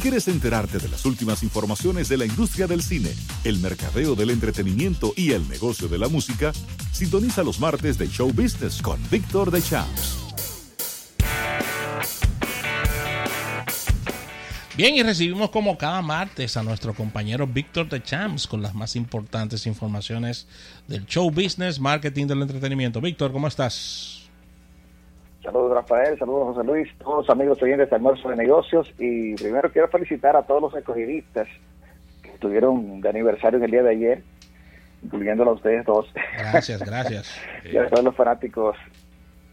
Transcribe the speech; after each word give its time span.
¿Quieres 0.00 0.28
enterarte 0.28 0.78
de 0.78 0.88
las 0.88 1.04
últimas 1.06 1.42
informaciones 1.42 2.08
de 2.08 2.16
la 2.16 2.24
industria 2.24 2.68
del 2.68 2.84
cine, 2.84 3.10
el 3.42 3.58
mercadeo 3.58 4.14
del 4.14 4.30
entretenimiento 4.30 5.12
y 5.16 5.32
el 5.32 5.48
negocio 5.48 5.88
de 5.88 5.98
la 5.98 6.06
música? 6.06 6.52
Sintoniza 6.92 7.42
los 7.42 7.58
martes 7.58 7.98
de 7.98 8.06
Show 8.06 8.32
Business 8.32 8.80
con 8.80 9.00
Víctor 9.10 9.50
de 9.50 9.60
Champs. 9.60 10.18
Bien, 14.76 14.94
y 14.94 15.02
recibimos 15.02 15.50
como 15.50 15.76
cada 15.76 16.00
martes 16.00 16.56
a 16.56 16.62
nuestro 16.62 16.94
compañero 16.94 17.48
Víctor 17.48 17.88
de 17.88 18.00
Champs 18.00 18.46
con 18.46 18.62
las 18.62 18.76
más 18.76 18.94
importantes 18.94 19.66
informaciones 19.66 20.46
del 20.86 21.06
show 21.06 21.28
business, 21.28 21.80
marketing 21.80 22.28
del 22.28 22.42
entretenimiento. 22.42 23.00
Víctor, 23.00 23.32
¿cómo 23.32 23.48
estás? 23.48 24.27
Saludos 25.48 25.72
Rafael, 25.72 26.18
saludos 26.18 26.54
José 26.54 26.66
Luis, 26.66 26.88
todos 26.98 27.26
los 27.26 27.30
amigos 27.30 27.62
oyentes 27.62 27.88
de 27.88 27.96
Almuerzo 27.96 28.28
de 28.28 28.36
Negocios 28.36 28.92
y 28.98 29.34
primero 29.34 29.72
quiero 29.72 29.88
felicitar 29.88 30.36
a 30.36 30.42
todos 30.42 30.60
los 30.60 30.74
escogidistas 30.74 31.48
que 32.22 32.28
estuvieron 32.32 33.00
de 33.00 33.08
aniversario 33.08 33.56
en 33.56 33.64
el 33.64 33.70
día 33.70 33.82
de 33.82 33.90
ayer, 33.92 34.22
incluyendo 35.02 35.44
a 35.44 35.52
ustedes 35.54 35.86
dos. 35.86 36.12
Gracias, 36.36 36.84
gracias. 36.84 37.40
y 37.64 37.78
a 37.78 37.88
todos 37.88 38.04
los 38.04 38.14
fanáticos 38.14 38.76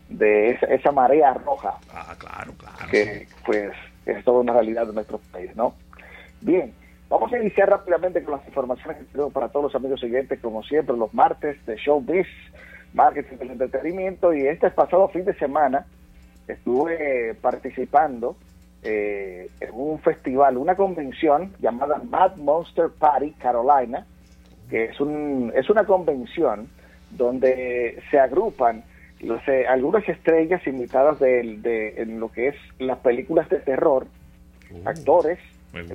de 0.09 0.59
esa, 0.69 0.91
marea 0.91 1.33
roja. 1.35 1.75
Ah, 1.93 2.13
claro, 2.17 2.51
claro. 2.57 2.91
Que 2.91 3.29
pues 3.45 3.71
es 4.05 4.21
toda 4.25 4.41
una 4.41 4.51
realidad 4.51 4.87
de 4.87 4.91
nuestro 4.91 5.21
país, 5.31 5.55
¿no? 5.55 5.75
Bien, 6.41 6.73
vamos 7.07 7.31
a 7.31 7.39
iniciar 7.39 7.69
rápidamente 7.69 8.21
con 8.21 8.33
las 8.33 8.45
informaciones 8.45 8.97
que 8.97 9.05
tengo 9.13 9.29
para 9.29 9.47
todos 9.47 9.71
los 9.71 9.75
amigos 9.75 10.03
oyentes, 10.03 10.41
como 10.41 10.61
siempre, 10.63 10.97
los 10.97 11.13
martes 11.13 11.65
de 11.65 11.77
Showbiz 11.77 12.27
marketing 12.95 13.37
del 13.37 13.51
entretenimiento 13.51 14.33
y 14.33 14.47
este 14.47 14.71
pasado 14.71 15.07
fin 15.09 15.25
de 15.25 15.35
semana 15.35 15.85
estuve 16.47 17.35
participando 17.35 18.35
eh, 18.81 19.49
en 19.59 19.69
un 19.73 19.99
festival, 19.99 20.57
una 20.57 20.75
convención 20.75 21.53
llamada 21.59 22.01
Mad 22.09 22.37
Monster 22.37 22.89
Party 22.89 23.31
Carolina, 23.31 24.05
que 24.69 24.85
es, 24.85 24.99
un, 24.99 25.51
es 25.55 25.69
una 25.69 25.83
convención 25.83 26.69
donde 27.11 28.01
se 28.09 28.19
agrupan 28.19 28.83
los, 29.21 29.45
eh, 29.47 29.65
algunas 29.67 30.07
estrellas 30.07 30.65
invitadas 30.67 31.19
de, 31.19 31.57
de, 31.57 32.01
en 32.01 32.19
lo 32.19 32.31
que 32.31 32.49
es 32.49 32.55
las 32.79 32.99
películas 32.99 33.49
de 33.49 33.59
terror, 33.59 34.07
uh, 34.71 34.87
actores, 34.89 35.39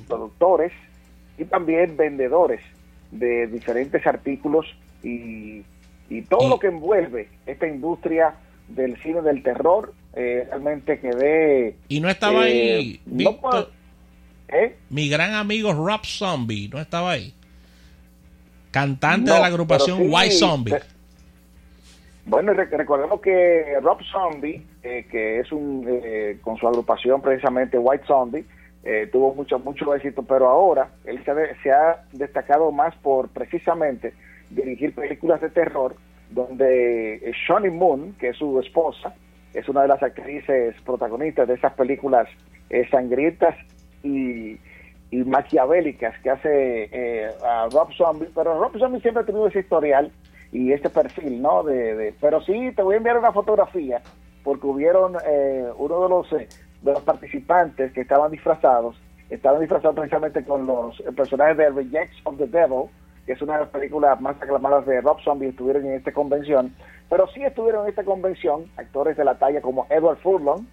productores 0.09 0.73
y 1.39 1.45
también 1.45 1.97
vendedores 1.97 2.61
de 3.11 3.47
diferentes 3.47 4.07
artículos 4.07 4.67
y 5.03 5.65
y 6.11 6.23
todo 6.23 6.49
lo 6.49 6.59
que 6.59 6.67
envuelve 6.67 7.29
esta 7.47 7.67
industria 7.67 8.35
del 8.69 9.01
cine 9.01 9.23
del 9.23 9.43
terror 9.43 9.95
eh, 10.13 10.45
realmente 10.49 10.99
quedé 10.99 11.77
y 11.89 12.01
no 12.01 12.11
estaba 12.11 12.43
ahí 12.43 13.01
eh, 13.19 13.67
¿eh? 14.49 14.77
mi 14.91 15.09
gran 15.09 15.35
amigo 15.35 15.73
Rob 15.73 16.05
Zombie 16.05 16.69
no 16.69 16.81
estaba 16.81 17.13
ahí 17.13 17.33
cantante 18.73 19.33
de 19.33 19.39
la 19.39 19.47
agrupación 19.47 19.99
White 20.03 20.35
Zombie. 20.35 20.75
bueno 22.27 22.53
recordemos 22.53 23.21
que 23.21 23.77
Rob 23.81 24.01
Zombie 24.11 24.63
que 24.83 25.41
es 25.41 25.51
un 25.53 25.87
con 26.43 26.57
su 26.57 26.67
agrupación 26.67 27.23
precisamente 27.23 27.79
White 27.79 28.05
Zombie 28.07 28.45
tuvo 29.13 29.35
mucho 29.35 29.61
mucho 29.61 29.95
éxito 29.95 30.23
pero 30.23 30.49
ahora 30.49 30.91
él 31.05 31.23
se 31.63 31.71
ha 31.71 32.05
destacado 32.13 32.73
más 32.73 32.95
por 32.97 33.29
precisamente 33.29 34.13
dirigir 34.51 34.95
películas 34.95 35.41
de 35.41 35.51
terror, 35.51 35.95
donde 36.31 37.33
Shoni 37.47 37.71
Moon, 37.71 38.15
que 38.19 38.29
es 38.29 38.37
su 38.37 38.59
esposa, 38.61 39.15
es 39.55 39.69
una 39.69 39.83
de 39.83 39.89
las 39.89 40.03
actrices 40.03 40.77
protagonistas 40.85 41.49
de 41.49 41.55
esas 41.55 41.73
películas 41.75 42.29
eh, 42.69 42.89
sangrientas 42.91 43.57
y, 44.03 44.59
maquiavélicas 45.13 46.17
que 46.23 46.31
hace 46.31 46.89
eh, 46.93 47.29
a 47.45 47.67
Rob 47.73 47.93
Zombie, 47.95 48.29
pero 48.33 48.61
Rob 48.61 48.79
Zombie 48.79 49.01
siempre 49.01 49.25
ha 49.25 49.27
tenido 49.27 49.49
ese 49.49 49.59
historial 49.59 50.13
y 50.53 50.73
este 50.73 50.89
perfil, 50.89 51.43
¿no? 51.43 51.65
De, 51.65 52.15
pero 52.21 52.41
sí, 52.43 52.71
te 52.77 52.83
voy 52.83 52.95
a 52.95 52.99
enviar 52.99 53.19
una 53.19 53.33
fotografía 53.33 54.01
porque 54.45 54.69
hubieron 54.69 55.17
eh, 55.27 55.69
uno 55.77 56.03
de 56.05 56.09
los, 56.09 56.31
de 56.31 56.47
los 56.93 57.03
participantes 57.03 57.93
que 57.93 58.03
estaban 58.03 58.31
disfrazados, 58.31 59.01
estaban 59.29 59.59
disfrazados 59.61 59.97
precisamente 59.97 60.45
con 60.45 60.65
los 60.67 61.03
personajes 61.17 61.57
de 61.57 61.71
Rejects 61.71 62.21
of 62.23 62.39
the 62.39 62.47
Devil, 62.47 62.85
que 63.31 63.35
es 63.35 63.43
una 63.43 63.53
de 63.53 63.61
las 63.61 63.69
películas 63.69 64.21
más 64.21 64.35
aclamadas 64.43 64.85
de 64.87 65.01
Rob 65.03 65.21
Zombie, 65.23 65.51
estuvieron 65.51 65.87
en 65.87 65.93
esta 65.93 66.11
convención, 66.11 66.75
pero 67.09 67.29
sí 67.29 67.45
estuvieron 67.45 67.85
en 67.85 67.91
esta 67.91 68.03
convención 68.03 68.65
actores 68.77 69.17
de 69.17 69.23
la 69.25 69.39
talla 69.39 69.61
como 69.61 69.87
Edward 69.89 70.19
Furlong, 70.19 70.67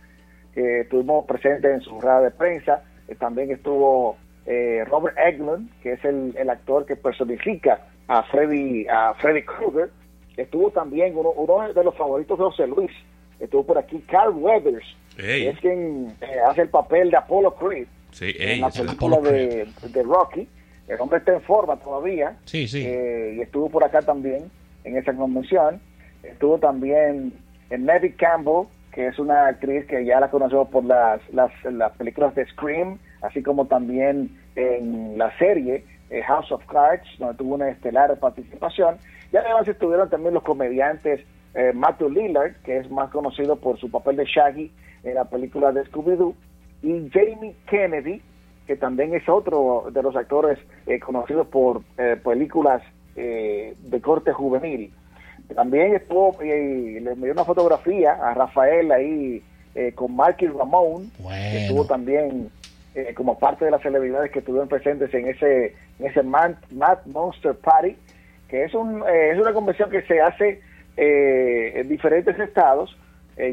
que 0.55 0.79
estuvimos 0.79 1.27
presentes 1.27 1.71
en 1.71 1.81
su 1.81 2.01
rueda 2.01 2.19
de 2.21 2.31
prensa, 2.31 2.81
eh, 3.07 3.13
también 3.13 3.51
estuvo 3.51 4.17
eh, 4.47 4.83
Robert 4.87 5.15
Eglund, 5.19 5.69
que 5.83 5.91
es 5.91 6.03
el, 6.03 6.49
actor 6.49 6.87
que 6.87 6.95
personifica 6.95 7.79
a 8.07 8.23
Freddy, 8.23 8.87
a 8.87 9.13
Freddy 9.21 9.43
Krueger, 9.43 9.91
estuvo 10.35 10.71
también 10.71 11.13
uno, 11.15 11.71
de 11.71 11.83
los 11.83 11.95
favoritos 11.95 12.39
de 12.39 12.43
José 12.43 12.65
Luis, 12.65 12.91
estuvo 13.39 13.67
por 13.67 13.77
aquí 13.77 14.03
Carl 14.09 14.33
Weathers, 14.33 14.97
que 15.15 15.49
es 15.49 15.59
quien 15.59 16.11
eh, 16.21 16.39
hace 16.49 16.63
el 16.63 16.69
papel 16.69 17.11
de 17.11 17.17
Apollo 17.17 17.53
Creed 17.53 17.85
en 18.19 18.61
la 18.61 18.71
película 18.71 19.19
de, 19.19 19.67
de 19.89 20.01
Rocky, 20.01 20.47
el 20.87 20.99
hombre 21.01 21.19
está 21.19 21.33
en 21.33 21.41
forma 21.41 21.77
todavía. 21.77 22.37
Sí, 22.45 22.67
sí. 22.67 22.83
Eh, 22.85 23.35
y 23.37 23.41
estuvo 23.41 23.69
por 23.69 23.83
acá 23.83 24.01
también 24.01 24.49
en 24.83 24.97
esa 24.97 25.13
convención. 25.13 25.81
Estuvo 26.23 26.57
también 26.57 27.33
en 27.69 27.85
Mary 27.85 28.13
Campbell, 28.13 28.67
que 28.91 29.07
es 29.07 29.19
una 29.19 29.47
actriz 29.47 29.85
que 29.85 30.05
ya 30.05 30.19
la 30.19 30.29
conocemos 30.29 30.69
por 30.69 30.83
las, 30.83 31.21
las, 31.33 31.51
las 31.65 31.91
películas 31.97 32.33
de 32.35 32.45
Scream, 32.47 32.97
así 33.21 33.43
como 33.43 33.65
también 33.65 34.29
en 34.55 35.17
la 35.17 35.37
serie 35.37 35.85
eh, 36.09 36.21
House 36.23 36.51
of 36.51 36.65
Cards, 36.65 37.07
donde 37.19 37.35
tuvo 37.35 37.55
una 37.55 37.69
estelar 37.69 38.17
participación. 38.19 38.97
Y 39.31 39.37
además 39.37 39.67
estuvieron 39.67 40.09
también 40.09 40.33
los 40.33 40.43
comediantes 40.43 41.21
eh, 41.53 41.71
Matthew 41.73 42.09
Lillard, 42.09 42.55
que 42.63 42.77
es 42.77 42.89
más 42.89 43.09
conocido 43.09 43.55
por 43.57 43.77
su 43.79 43.91
papel 43.91 44.15
de 44.15 44.25
Shaggy 44.25 44.71
en 45.03 45.15
la 45.15 45.25
película 45.25 45.71
de 45.71 45.83
Scooby-Doo, 45.85 46.33
y 46.83 47.09
Jamie 47.11 47.55
Kennedy, 47.69 48.21
que 48.67 48.75
también 48.75 49.15
es 49.15 49.27
otro 49.29 49.85
de 49.91 50.03
los 50.03 50.15
actores 50.15 50.59
eh, 50.85 50.99
conocidos 50.99 51.47
por 51.47 51.81
eh, 51.97 52.17
películas 52.21 52.83
eh, 53.15 53.73
de 53.79 54.01
corte 54.01 54.33
juvenil. 54.33 54.93
También 55.55 55.95
estuvo, 55.95 56.37
y 56.43 56.99
le 56.99 57.11
envió 57.13 57.31
una 57.31 57.45
fotografía 57.45 58.11
a 58.11 58.33
Rafael 58.33 58.91
ahí 58.91 59.41
con 59.95 60.15
Marky 60.15 60.47
Ramón, 60.47 61.11
que 61.19 61.61
estuvo 61.61 61.85
también 61.85 62.49
como 63.15 63.37
parte 63.37 63.63
de 63.63 63.71
las 63.71 63.81
celebridades 63.83 64.31
que 64.31 64.39
estuvieron 64.39 64.67
presentes 64.67 65.13
en 65.13 65.27
ese, 65.27 65.75
en 65.99 66.07
ese 66.07 66.23
Mad, 66.23 66.55
Monster 67.05 67.53
Party, 67.55 67.95
que 68.49 68.63
es, 68.63 68.73
un, 68.73 69.03
es 69.07 69.39
una 69.39 69.53
convención 69.53 69.91
que 69.91 70.01
se 70.01 70.19
hace 70.19 70.61
en 70.97 71.87
diferentes 71.87 72.37
estados. 72.39 72.97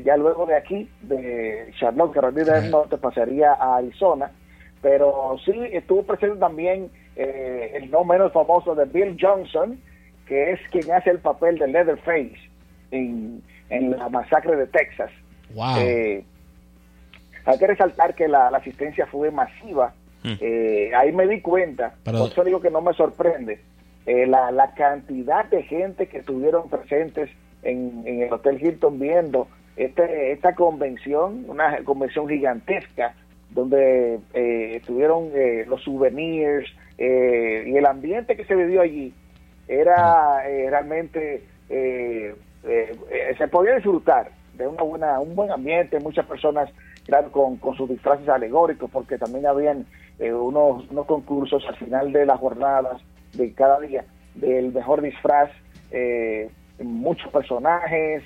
ya 0.03 0.17
luego 0.17 0.47
de 0.47 0.57
aquí, 0.57 0.89
de 1.03 1.71
Charlotte, 1.79 2.15
Carolina 2.15 2.55
del 2.55 2.71
Norte, 2.71 2.97
pasaría 2.97 3.53
a 3.53 3.77
Arizona 3.77 4.31
pero 4.84 5.37
sí 5.43 5.53
estuvo 5.72 6.03
presente 6.03 6.37
también 6.37 6.91
eh, 7.17 7.72
el 7.72 7.91
no 7.91 8.05
menos 8.05 8.34
famoso 8.34 8.75
de 8.75 8.84
Bill 8.84 9.17
Johnson, 9.19 9.81
que 10.27 10.53
es 10.53 10.61
quien 10.71 10.93
hace 10.93 11.09
el 11.09 11.21
papel 11.21 11.59
de 11.59 11.69
Leatherface 11.69 12.37
en, 12.91 13.43
en 13.71 13.93
la 13.93 14.11
masacre 14.11 14.56
de 14.56 14.67
Texas. 14.67 15.11
Eh, 15.78 16.23
hay 17.47 17.59
que 17.59 17.67
resaltar 17.67 18.15
que 18.15 18.28
la, 18.28 18.49
asistencia 18.49 19.06
fue 19.06 19.31
masiva. 19.31 19.94
Hmm. 20.23 20.34
Eh, 20.39 20.91
ahí 20.94 21.12
me 21.12 21.27
di 21.28 21.41
cuenta, 21.41 21.94
por 22.05 22.17
eso 22.17 22.44
digo 22.44 22.61
que 22.61 22.71
no 22.71 22.83
me 22.83 22.93
sorprende, 22.93 23.62
la, 24.05 24.50
la, 24.50 24.75
cantidad 24.75 25.47
de 25.47 25.62
gente 25.62 26.09
que 26.09 26.19
estuvieron 26.19 26.69
presentes 26.69 27.31
en, 27.62 28.03
en 28.05 28.21
el 28.25 28.33
Hotel 28.34 28.62
Hilton 28.62 28.99
viendo 28.99 29.49
este, 29.77 30.33
esta 30.33 30.55
convención, 30.55 31.47
una 31.49 31.78
convención 31.84 32.28
gigantesca 32.28 33.15
donde 33.50 34.21
eh, 34.32 34.77
estuvieron 34.77 35.31
eh, 35.34 35.65
los 35.66 35.82
souvenirs 35.82 36.69
eh, 36.99 37.64
y 37.67 37.76
el 37.76 37.87
ambiente 37.87 38.37
que 38.37 38.44
se 38.44 38.55
vivió 38.55 38.81
allí 38.81 39.12
era 39.67 40.43
realmente 40.69 41.43
se 41.69 43.49
podía 43.50 43.76
disfrutar 43.76 44.31
de 44.55 44.67
una 44.67 44.82
buena 44.82 45.20
un 45.20 45.35
buen 45.35 45.50
ambiente. 45.50 45.99
Muchas 46.00 46.26
personas 46.26 46.69
claro 47.06 47.32
con, 47.32 47.56
con 47.56 47.75
sus 47.75 47.88
disfraces 47.88 48.29
alegóricos 48.29 48.91
porque 48.91 49.17
también 49.17 49.47
habían 49.47 49.87
unos, 50.19 50.88
unos 50.90 51.06
concursos 51.06 51.64
al 51.67 51.76
final 51.76 52.12
de 52.12 52.26
las 52.26 52.38
jornadas 52.38 53.00
de 53.32 53.52
cada 53.55 53.81
día 53.81 54.05
del 54.35 54.73
mejor 54.73 55.00
disfraz 55.00 55.50
muchos 56.79 57.32
personajes 57.32 58.23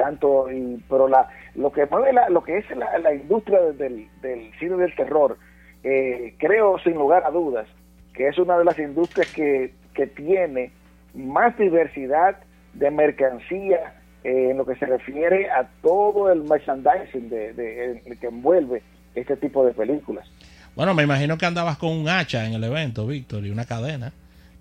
tanto 0.00 0.50
y, 0.50 0.82
pero 0.88 1.06
la 1.08 1.28
lo 1.54 1.70
que 1.70 1.86
mueve 1.86 2.12
la, 2.12 2.28
lo 2.30 2.42
que 2.42 2.58
es 2.58 2.64
la, 2.70 3.14
industria 3.14 3.60
del, 3.60 4.08
del, 4.22 4.50
cine 4.58 4.76
del 4.76 4.94
terror 4.94 5.36
eh, 5.84 6.34
creo 6.38 6.78
sin 6.78 6.94
lugar 6.94 7.24
a 7.24 7.30
dudas 7.30 7.66
que 8.14 8.28
es 8.28 8.38
una 8.38 8.58
de 8.58 8.64
las 8.64 8.78
industrias 8.78 9.30
que, 9.32 9.74
que 9.94 10.06
tiene 10.06 10.72
más 11.14 11.56
diversidad 11.58 12.36
de 12.74 12.90
mercancía 12.90 13.94
eh, 14.22 14.50
en 14.50 14.58
lo 14.58 14.66
que 14.66 14.76
se 14.76 14.86
refiere 14.86 15.50
a 15.50 15.68
todo 15.82 16.30
el 16.30 16.42
merchandising 16.42 17.28
de, 17.30 17.52
de, 17.52 18.16
que 18.20 18.26
envuelve 18.26 18.82
este 19.14 19.36
tipo 19.36 19.64
de 19.64 19.72
películas. 19.72 20.28
Bueno, 20.76 20.94
me 20.94 21.02
imagino 21.02 21.36
que 21.36 21.46
andabas 21.46 21.78
con 21.78 21.90
un 21.90 22.08
hacha 22.08 22.46
en 22.46 22.52
el 22.52 22.62
evento, 22.62 23.06
Víctor, 23.06 23.44
y 23.44 23.50
una 23.50 23.64
cadena, 23.64 24.12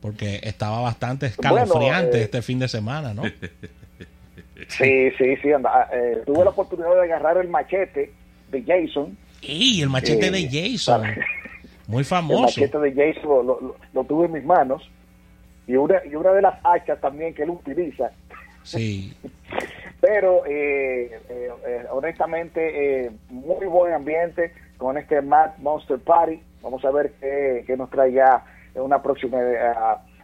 porque 0.02 0.40
estaba 0.44 0.82
bastante 0.82 1.28
escalofriante 1.28 2.20
eh, 2.20 2.24
este 2.24 2.42
fin 2.42 2.60
de 2.60 2.68
semana, 2.68 3.14
¿no? 3.14 3.24
Sí, 4.70 5.12
sí, 5.18 5.36
sí. 5.42 5.52
anda, 5.52 5.90
eh, 5.92 6.22
tuve 6.26 6.44
la 6.44 6.52
oportunidad 6.52 6.94
de 6.96 7.02
agarrar 7.02 7.38
el 7.38 7.50
machete 7.50 8.12
de 8.50 8.64
Jason. 8.64 9.18
¡Y 9.42 9.82
el 9.82 9.90
machete 9.90 10.28
Eh, 10.28 10.32
de 10.32 10.48
Jason! 10.72 11.04
Muy 11.88 12.00
El 12.00 12.06
famoso. 12.06 12.42
machete 12.44 12.78
de 12.80 12.92
Jason 12.94 13.30
lo, 13.30 13.44
lo- 13.44 13.76
lo 13.94 14.04
tuve 14.06 14.28
en 14.28 14.34
mis 14.34 14.46
manos. 14.46 14.90
Y 15.68 15.76
una, 15.76 16.02
y 16.06 16.16
una 16.16 16.32
de 16.32 16.42
las 16.42 16.56
hachas 16.64 17.00
también 17.02 17.34
que 17.34 17.44
él 17.44 17.50
utiliza. 17.52 18.10
Sí. 18.64 19.14
Pero 20.02 20.44
eh, 20.46 21.20
eh, 21.30 21.50
honestamente, 21.92 23.06
eh, 23.06 23.12
muy 23.30 23.66
buen 23.68 23.94
ambiente 23.94 24.54
con 24.78 24.98
este 24.98 25.22
Mad 25.22 25.58
Monster 25.58 26.00
Party. 26.00 26.40
Vamos 26.62 26.84
a 26.86 26.92
ver 26.92 27.12
qué, 27.20 27.64
qué 27.68 27.76
nos 27.76 27.90
trae 27.90 28.14
ya 28.14 28.44
en 28.76 28.82
una 28.82 29.02
próxima 29.02 29.38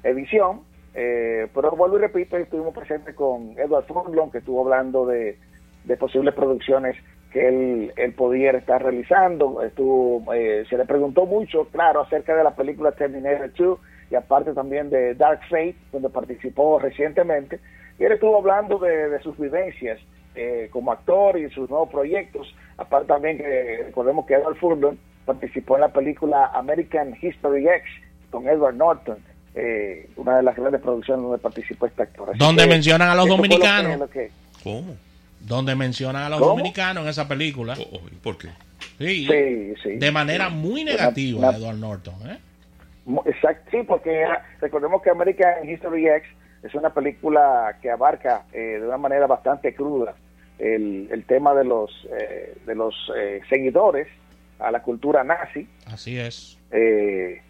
edición. 0.03 0.61
Eh, 0.97 1.47
pero 1.53 1.71
vuelvo 1.71 1.97
y 1.97 2.01
repito, 2.01 2.37
estuvimos 2.37 2.73
presentes 2.73 3.13
con 3.15 3.53
Edward 3.59 3.85
Furlong, 3.85 4.31
que 4.31 4.37
estuvo 4.37 4.61
hablando 4.61 5.05
de, 5.05 5.37
de 5.83 5.97
posibles 5.97 6.33
producciones 6.33 6.95
que 7.31 7.47
él, 7.49 7.93
él 7.97 8.13
podía 8.13 8.51
estar 8.51 8.81
realizando. 8.81 9.61
Estuvo, 9.61 10.33
eh, 10.33 10.63
se 10.69 10.77
le 10.77 10.85
preguntó 10.85 11.25
mucho, 11.25 11.65
claro, 11.65 12.01
acerca 12.01 12.33
de 12.33 12.45
la 12.45 12.55
película 12.55 12.93
Terminator 12.93 13.51
2 13.53 13.79
y 14.09 14.15
aparte 14.15 14.53
también 14.53 14.89
de 14.89 15.15
Dark 15.15 15.41
Fate, 15.49 15.75
donde 15.91 16.09
participó 16.09 16.79
recientemente. 16.79 17.59
Y 17.99 18.05
él 18.05 18.13
estuvo 18.13 18.37
hablando 18.37 18.77
de, 18.79 19.19
sus 19.19 19.37
vivencias 19.37 19.99
eh, 20.35 20.69
como 20.71 20.93
actor 20.93 21.37
y 21.37 21.49
sus 21.49 21.69
nuevos 21.69 21.89
proyectos. 21.89 22.55
Aparte 22.77 23.07
también 23.07 23.37
que 23.37 23.83
recordemos 23.85 24.25
que 24.25 24.35
Edward 24.35 24.55
Furlong 24.55 24.95
participó 25.25 25.75
en 25.75 25.81
la 25.81 25.89
película 25.89 26.51
American 26.53 27.17
History 27.21 27.67
X 27.67 27.83
con 28.31 28.47
Edward 28.47 28.75
Norton, 28.75 29.17
eh, 29.55 30.09
una 30.17 30.37
de 30.37 30.43
las 30.43 30.55
grandes 30.55 30.81
producciones 30.81 31.23
donde 31.23 31.37
participó 31.39 31.85
este 31.85 32.03
actor. 32.03 32.29
Así 32.29 32.39
Donde 32.39 32.63
que 32.63 32.69
mencionan 32.69 33.09
a 33.09 33.15
los 33.15 33.25
lo 33.27 33.35
que- 33.35 33.37
dominicanos. 33.37 33.99
lo 33.99 34.09
que- 34.09 34.31
¿Cómo? 34.63 34.95
Donde 35.39 35.75
mencionan 35.75 36.23
a 36.23 36.29
los 36.29 36.39
¿Cómo? 36.39 36.51
dominicanos 36.51 37.03
en 37.03 37.09
esa 37.09 37.27
película. 37.27 37.75
Oh, 37.79 37.97
oh, 37.97 38.01
¿Por 38.23 38.37
qué? 38.37 38.49
Sí. 38.97 39.27
Sí, 39.27 39.73
sí. 39.83 39.89
De 39.97 40.11
manera 40.11 40.49
muy 40.49 40.83
negativa, 40.83 41.39
una- 41.49 41.57
Edward 41.57 41.77
Norton. 41.77 42.15
¿eh? 42.29 42.37
Exacto, 43.25 43.69
sí, 43.71 43.77
porque 43.87 44.11
era- 44.21 44.43
recordemos 44.59 45.01
que 45.01 45.09
American 45.11 45.69
History 45.69 46.07
X 46.07 46.27
es 46.63 46.73
una 46.73 46.89
película 46.93 47.77
que 47.81 47.91
abarca 47.91 48.43
eh, 48.51 48.79
de 48.81 48.87
una 48.87 48.97
manera 48.97 49.27
bastante 49.27 49.75
cruda 49.75 50.15
el, 50.57 51.07
el 51.11 51.23
tema 51.25 51.53
de 51.53 51.63
los 51.65 51.91
eh, 52.19 52.55
de 52.65 52.75
los 52.75 52.95
eh, 53.15 53.41
seguidores 53.49 54.07
a 54.57 54.71
la 54.71 54.81
cultura 54.81 55.23
nazi, 55.23 55.67
Así 55.85 56.17
es. 56.17 56.57
eh, 56.71 57.41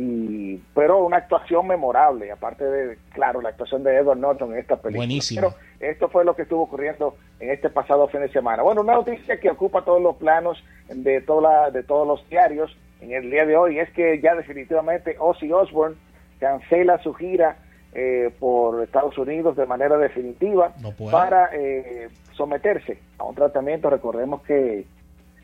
y 0.00 0.62
pero 0.74 0.98
una 1.04 1.16
actuación 1.16 1.66
memorable, 1.66 2.30
aparte 2.30 2.64
de, 2.64 2.98
claro, 3.12 3.40
la 3.40 3.48
actuación 3.48 3.82
de 3.82 3.96
Edward 3.96 4.18
Norton 4.18 4.52
en 4.52 4.58
esta 4.60 4.76
película. 4.76 5.00
Buenísima. 5.06 5.40
Pero 5.40 5.54
esto 5.92 6.08
fue 6.08 6.24
lo 6.24 6.36
que 6.36 6.42
estuvo 6.42 6.62
ocurriendo 6.62 7.16
en 7.40 7.50
este 7.50 7.68
pasado 7.68 8.06
fin 8.06 8.20
de 8.20 8.28
semana. 8.28 8.62
Bueno, 8.62 8.82
una 8.82 8.94
noticia 8.94 9.40
que 9.40 9.50
ocupa 9.50 9.84
todos 9.84 10.00
los 10.00 10.14
planos 10.16 10.62
de, 10.88 11.20
toda 11.22 11.42
la- 11.64 11.70
de 11.72 11.82
todos 11.82 12.06
los 12.06 12.28
diarios 12.28 12.76
en 13.00 13.12
el 13.12 13.28
día 13.30 13.44
de 13.44 13.56
hoy 13.56 13.78
es 13.80 13.90
que 13.90 14.20
ya 14.20 14.34
definitivamente 14.36 15.16
Ozzy 15.18 15.52
Osbourne 15.52 15.96
cancela 16.38 17.02
su 17.02 17.12
gira 17.14 17.56
eh, 17.92 18.30
por 18.38 18.82
Estados 18.84 19.16
Unidos 19.18 19.56
de 19.56 19.66
manera 19.66 19.96
definitiva 19.96 20.74
No 20.80 20.92
para 21.10 21.50
eh, 21.54 22.08
someterse 22.34 22.98
a 23.18 23.24
un 23.24 23.34
tratamiento. 23.34 23.90
Recordemos 23.90 24.42
que, 24.42 24.84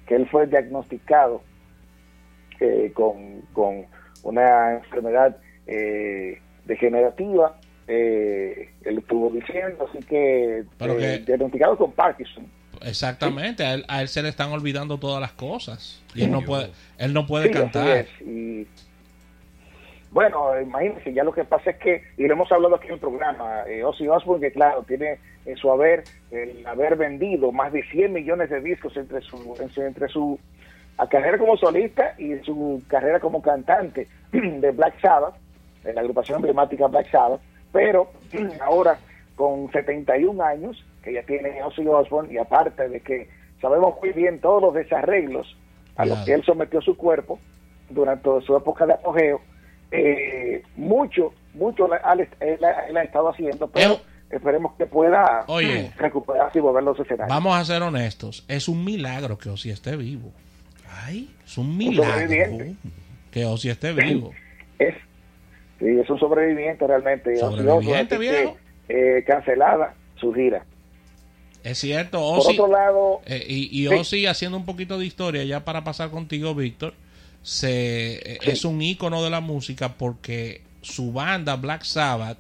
que 0.07 0.15
él 0.15 0.29
fue 0.29 0.47
diagnosticado 0.47 1.43
eh, 2.61 2.93
con, 2.95 3.41
con 3.53 3.87
una 4.25 4.75
enfermedad 4.75 5.37
eh, 5.67 6.41
degenerativa. 6.65 7.57
Eh, 7.87 8.71
él 8.85 8.99
estuvo 8.99 9.31
diciendo, 9.31 9.87
así 9.89 10.05
que, 10.07 10.65
Pero 10.79 10.95
eh, 10.99 10.99
que- 10.99 11.19
diagnosticado 11.27 11.77
con 11.79 11.93
Parkinson. 11.93 12.47
Exactamente. 12.83 13.65
A 13.65 13.75
él, 13.75 13.85
a 13.89 14.03
él 14.03 14.09
se 14.09 14.23
le 14.23 14.29
están 14.29 14.51
olvidando 14.53 14.99
todas 14.99 15.21
las 15.21 15.33
cosas. 15.33 16.03
Y 16.15 16.25
él 16.25 16.31
no 16.31 16.43
puede, 16.43 16.71
él 16.99 17.13
no 17.15 17.27
puede 17.27 17.47
Sí, 17.49 17.53
cantar. 17.53 18.07
y 18.21 18.67
bueno, 20.11 20.61
imagínense, 20.61 21.13
ya 21.13 21.25
lo 21.25 21.33
que 21.33 21.45
pasa 21.45 21.71
es 21.71 21.77
que, 21.79 22.03
y 22.17 22.27
lo 22.27 22.35
hemos 22.35 22.51
hablado 22.53 22.77
aquí 22.77 22.87
en 22.87 22.95
el 22.95 23.01
programa, 23.01 23.63
eh, 23.69 23.83
Ozzy 23.83 24.07
Osbourne, 24.07 24.47
que 24.47 24.53
claro, 24.53 24.85
tiene 24.87 25.19
en 25.45 25.57
su 25.57 25.71
haber 25.73 26.05
el 26.31 26.65
haber 26.67 26.97
vendido 26.97 27.51
más 27.53 27.73
de 27.73 27.83
100 27.91 28.13
millones 28.13 28.49
de 28.49 28.61
discos 28.61 28.97
entre 28.97 29.21
su, 29.23 29.57
en 29.61 29.69
su- 29.71 29.83
entre 29.83 30.09
su 30.09 30.39
a 30.99 31.09
carrera 31.09 31.39
como 31.39 31.57
solista 31.57 32.15
y 32.19 32.37
su 32.45 32.83
carrera 32.89 33.19
como 33.21 33.43
cantante 33.43 34.09
de 34.33 34.71
Black 34.73 35.01
Sabbath, 35.01 35.35
de 35.83 35.93
la 35.93 36.01
agrupación 36.01 36.37
emblemática 36.37 36.87
Black 36.87 37.11
Sabbath, 37.11 37.41
pero 37.73 38.11
ahora 38.61 38.99
con 39.37 39.71
71 39.73 40.43
años, 40.45 40.85
que 41.03 41.13
ya 41.13 41.23
tiene 41.25 41.61
Ozzy 41.63 41.87
Osbourne, 41.89 42.33
y 42.33 42.39
aparte 42.39 42.89
de 42.89 43.01
que 43.01 43.29
sabemos 43.61 43.95
muy 44.01 44.13
bien 44.13 44.41
todos 44.41 44.63
los 44.63 44.75
desarreglos 44.75 45.57
a 45.97 46.07
los 46.07 46.19
que 46.21 46.35
él 46.35 46.43
sometió 46.45 46.81
su 46.81 46.97
cuerpo 46.97 47.39
durante 47.91 48.29
su 48.43 48.57
época 48.57 48.87
de 48.87 48.93
apogeo, 48.95 49.41
eh, 49.91 50.63
mucho, 50.77 51.33
mucho 51.55 51.87
él, 51.93 52.29
él- 52.41 52.59
él 52.89 52.97
ha 52.97 53.03
estado 53.03 53.29
haciendo, 53.29 53.69
pero 53.69 53.95
Eh, 53.95 54.37
esperemos 54.37 54.73
que 54.75 54.87
pueda 54.87 55.45
Oye. 55.49 55.93
recuperarse 55.97 56.59
y 56.59 56.63
volver 56.63 56.83
a 56.83 56.87
los 56.87 56.99
escenarios. 56.99 57.29
Vamos 57.29 57.57
a 57.57 57.65
ser 57.65 57.83
honestos. 57.83 58.45
Es 58.49 58.69
un 58.69 58.85
milagro 58.85 59.39
que 59.39 59.51
Ozzy 59.51 59.71
esté 59.71 59.97
vivo. 59.97 60.33
Ay, 61.03 61.31
Es 61.45 61.59
un 61.59 61.77
milagro 61.77 62.67
que 63.31 63.45
Ozzy 63.45 63.71
esté 63.71 63.93
vivo. 63.93 64.33
Es, 64.79 64.95
sí, 65.79 65.87
es 65.87 66.09
un 66.09 66.19
sobreviviente 66.19 66.87
realmente. 66.87 67.37
Sobreviviente, 67.37 68.17
viejo. 68.19 68.57
que, 68.87 69.19
eh, 69.19 69.25
cancelada 69.25 69.95
su 70.17 70.33
gira. 70.33 70.65
Es 71.65 71.79
cierto, 71.79 72.19
Por 72.19 72.51
otro 72.51 72.67
lado, 72.69 73.21
Eh, 73.27 73.45
y 73.49 73.87
y 73.89 74.05
Sí. 74.05 74.27
Haciendo 74.27 74.57
un 74.59 74.67
poquito 74.67 74.99
de 74.99 75.07
historia, 75.07 75.45
ya 75.45 75.65
para 75.65 75.83
pasar 75.83 76.11
contigo, 76.11 76.55
Víctor, 76.55 76.95
se, 77.43 78.35
eh, 78.35 78.39
Sí. 78.43 78.51
es 78.51 78.65
un 78.65 78.81
ícono 78.83 79.23
de 79.25 79.31
la 79.31 79.41
música 79.41 79.95
porque 79.95 80.61
su 80.83 81.13
banda 81.13 81.57
Black 81.57 81.83
Sabbath 81.85 82.39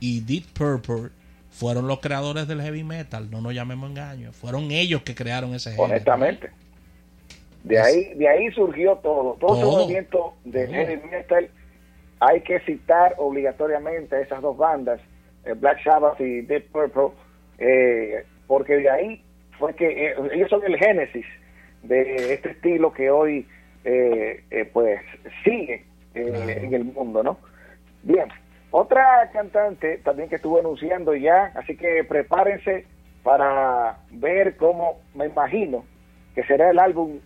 y 0.00 0.20
Deep 0.20 0.46
Purple 0.52 1.10
fueron 1.50 1.86
los 1.86 2.00
creadores 2.00 2.46
del 2.48 2.60
heavy 2.60 2.82
metal, 2.84 3.30
no 3.30 3.40
nos 3.40 3.54
llamemos 3.54 3.88
engaño. 3.88 4.32
Fueron 4.32 4.70
ellos 4.72 5.02
que 5.02 5.14
crearon 5.14 5.54
ese 5.54 5.70
género. 5.70 5.84
honestamente, 5.84 6.50
de 7.66 7.80
ahí, 7.80 8.14
de 8.14 8.28
ahí 8.28 8.50
surgió 8.52 8.96
todo. 8.98 9.34
Todo, 9.40 9.56
ese 9.56 9.64
movimiento 9.64 10.34
de 10.44 10.68
heavy 10.68 11.00
metal. 11.10 11.50
Hay 12.20 12.40
que 12.42 12.60
citar 12.60 13.14
obligatoriamente 13.18 14.14
a 14.16 14.20
esas 14.20 14.40
dos 14.40 14.56
bandas, 14.56 15.00
eh, 15.44 15.52
Black 15.54 15.82
Sabbath 15.82 16.20
y 16.20 16.42
Deep 16.42 16.70
Purple, 16.70 17.08
eh, 17.58 18.24
porque 18.46 18.76
de 18.76 18.88
ahí 18.88 19.24
fue 19.58 19.74
que 19.74 20.06
eh, 20.06 20.14
ellos 20.32 20.48
son 20.48 20.64
el 20.64 20.78
génesis 20.78 21.26
de 21.82 22.34
este 22.34 22.50
estilo 22.50 22.92
que 22.92 23.10
hoy 23.10 23.46
eh, 23.84 24.70
pues 24.72 25.00
sigue 25.44 25.84
Claro. 26.14 26.48
en 26.48 26.72
el 26.72 26.84
mundo, 26.84 27.22
¿no? 27.22 27.38
Bien, 28.02 28.28
otra 28.70 29.28
cantante 29.32 29.98
también 29.98 30.28
que 30.30 30.36
estuvo 30.36 30.58
anunciando 30.58 31.14
ya, 31.14 31.52
así 31.54 31.76
que 31.76 32.04
prepárense 32.04 32.86
para 33.22 33.98
ver 34.12 34.56
cómo, 34.56 35.00
me 35.14 35.26
imagino, 35.26 35.84
que 36.34 36.42
será 36.44 36.70
el 36.70 36.78
álbum 36.78 37.18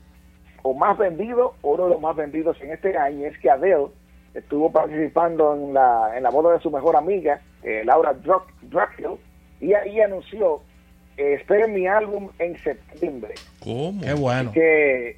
o 0.62 0.74
más 0.74 0.96
vendido, 0.98 1.54
o 1.62 1.74
uno 1.74 1.84
de 1.84 1.90
los 1.90 2.00
más 2.00 2.16
vendidos 2.16 2.60
en 2.60 2.72
este 2.72 2.96
año, 2.96 3.26
es 3.26 3.38
que 3.38 3.50
Adele 3.50 3.86
estuvo 4.34 4.70
participando 4.70 5.54
en 5.54 5.74
la, 5.74 6.12
en 6.16 6.22
la 6.22 6.30
boda 6.30 6.52
de 6.54 6.60
su 6.60 6.70
mejor 6.70 6.96
amiga, 6.96 7.40
eh, 7.62 7.82
Laura 7.84 8.14
Druck- 8.14 8.52
Druckhill, 8.62 9.18
y 9.60 9.72
ahí 9.74 10.00
anunció, 10.00 10.60
eh, 11.16 11.34
esperen 11.34 11.72
mi 11.74 11.86
álbum 11.86 12.30
en 12.38 12.56
septiembre. 12.58 13.34
¿cómo? 13.62 14.00
Qué 14.02 14.14
bueno. 14.14 14.52
Que 14.52 15.16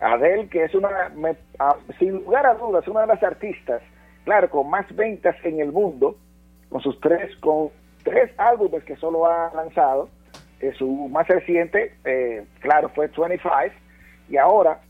Adele, 0.00 0.48
que 0.48 0.64
es 0.64 0.74
una, 0.74 1.10
me- 1.14 1.36
ah, 1.58 1.76
sin 1.98 2.12
lugar 2.14 2.46
a 2.46 2.54
dudas, 2.54 2.86
una 2.88 3.02
de 3.02 3.06
las 3.08 3.22
artistas, 3.22 3.82
claro, 4.24 4.48
con 4.50 4.68
más 4.70 4.86
ventas 4.94 5.36
en 5.44 5.60
el 5.60 5.72
mundo, 5.72 6.16
con 6.68 6.80
sus 6.80 6.98
tres, 7.00 7.34
con 7.36 7.70
tres 8.04 8.30
álbumes 8.36 8.84
que 8.84 8.96
solo 8.96 9.26
ha 9.26 9.50
lanzado, 9.54 10.08
eh, 10.60 10.72
su 10.76 10.86
más 11.08 11.26
reciente, 11.28 11.94
eh, 12.04 12.44
claro, 12.60 12.88
fue 12.90 13.08
25, 13.08 13.54
y 14.28 14.36
ahora 14.36 14.80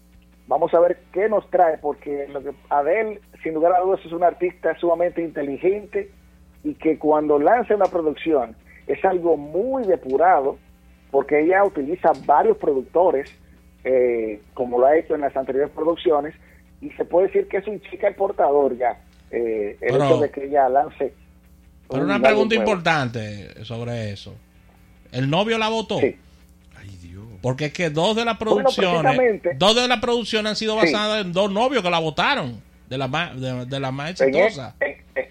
vamos 0.46 0.72
a 0.74 0.80
ver 0.80 0.98
qué 1.12 1.28
nos 1.28 1.48
trae, 1.50 1.78
porque 1.78 2.26
lo 2.28 2.42
que 2.42 2.50
Adele, 2.70 3.20
sin 3.42 3.54
lugar 3.54 3.72
a 3.74 3.80
dudas, 3.80 4.00
es 4.04 4.12
una 4.12 4.28
artista 4.28 4.76
sumamente 4.78 5.22
inteligente 5.22 6.10
y 6.64 6.74
que 6.74 6.98
cuando 6.98 7.38
lanza 7.38 7.74
una 7.74 7.86
producción 7.86 8.56
es 8.86 9.04
algo 9.04 9.36
muy 9.36 9.84
depurado, 9.84 10.58
porque 11.10 11.40
ella 11.40 11.62
utiliza 11.64 12.12
varios 12.26 12.56
productores, 12.56 13.30
eh, 13.84 14.40
como 14.54 14.78
lo 14.78 14.86
ha 14.86 14.96
hecho 14.96 15.14
en 15.14 15.20
las 15.20 15.36
anteriores 15.36 15.70
producciones, 15.70 16.34
y 16.80 16.90
se 16.90 17.04
puede 17.04 17.26
decir 17.26 17.48
que 17.48 17.58
es 17.58 17.66
un 17.66 17.80
chica 17.82 18.08
el 18.08 18.14
portador 18.14 18.76
ya, 18.76 18.98
eh, 19.30 19.76
el 19.80 19.92
Pero- 19.92 20.04
hecho 20.04 20.18
de 20.20 20.30
que 20.30 20.44
ella 20.44 20.68
lance. 20.68 21.12
Pero 21.90 22.02
un 22.02 22.10
una 22.10 22.20
pregunta 22.20 22.54
nuevo. 22.54 22.70
importante 22.70 23.64
sobre 23.64 24.10
eso. 24.12 24.34
¿El 25.12 25.28
novio 25.30 25.56
la 25.58 25.68
votó? 25.68 25.98
Sí. 25.98 26.16
Porque 27.48 27.64
es 27.66 27.72
que 27.72 27.88
dos 27.88 28.14
de 28.14 28.26
las 28.26 28.36
producciones, 28.36 29.40
dos 29.56 29.74
de 29.74 29.88
las 29.88 30.00
producciones 30.00 30.50
han 30.50 30.56
sido 30.56 30.74
Sí. 30.80 30.92
basadas 30.92 31.24
en 31.24 31.32
dos 31.32 31.50
novios 31.50 31.82
que 31.82 31.88
la 31.88 31.98
votaron, 31.98 32.60
de 32.90 32.98
las 32.98 33.08
más, 33.08 33.40
de, 33.40 33.64
de 33.64 33.80
las 33.80 33.90
más 33.90 34.20
En, 34.20 34.34
e- 34.34 34.38
exitosas. 34.44 34.74
en- 34.80 34.96
en- 35.14 35.28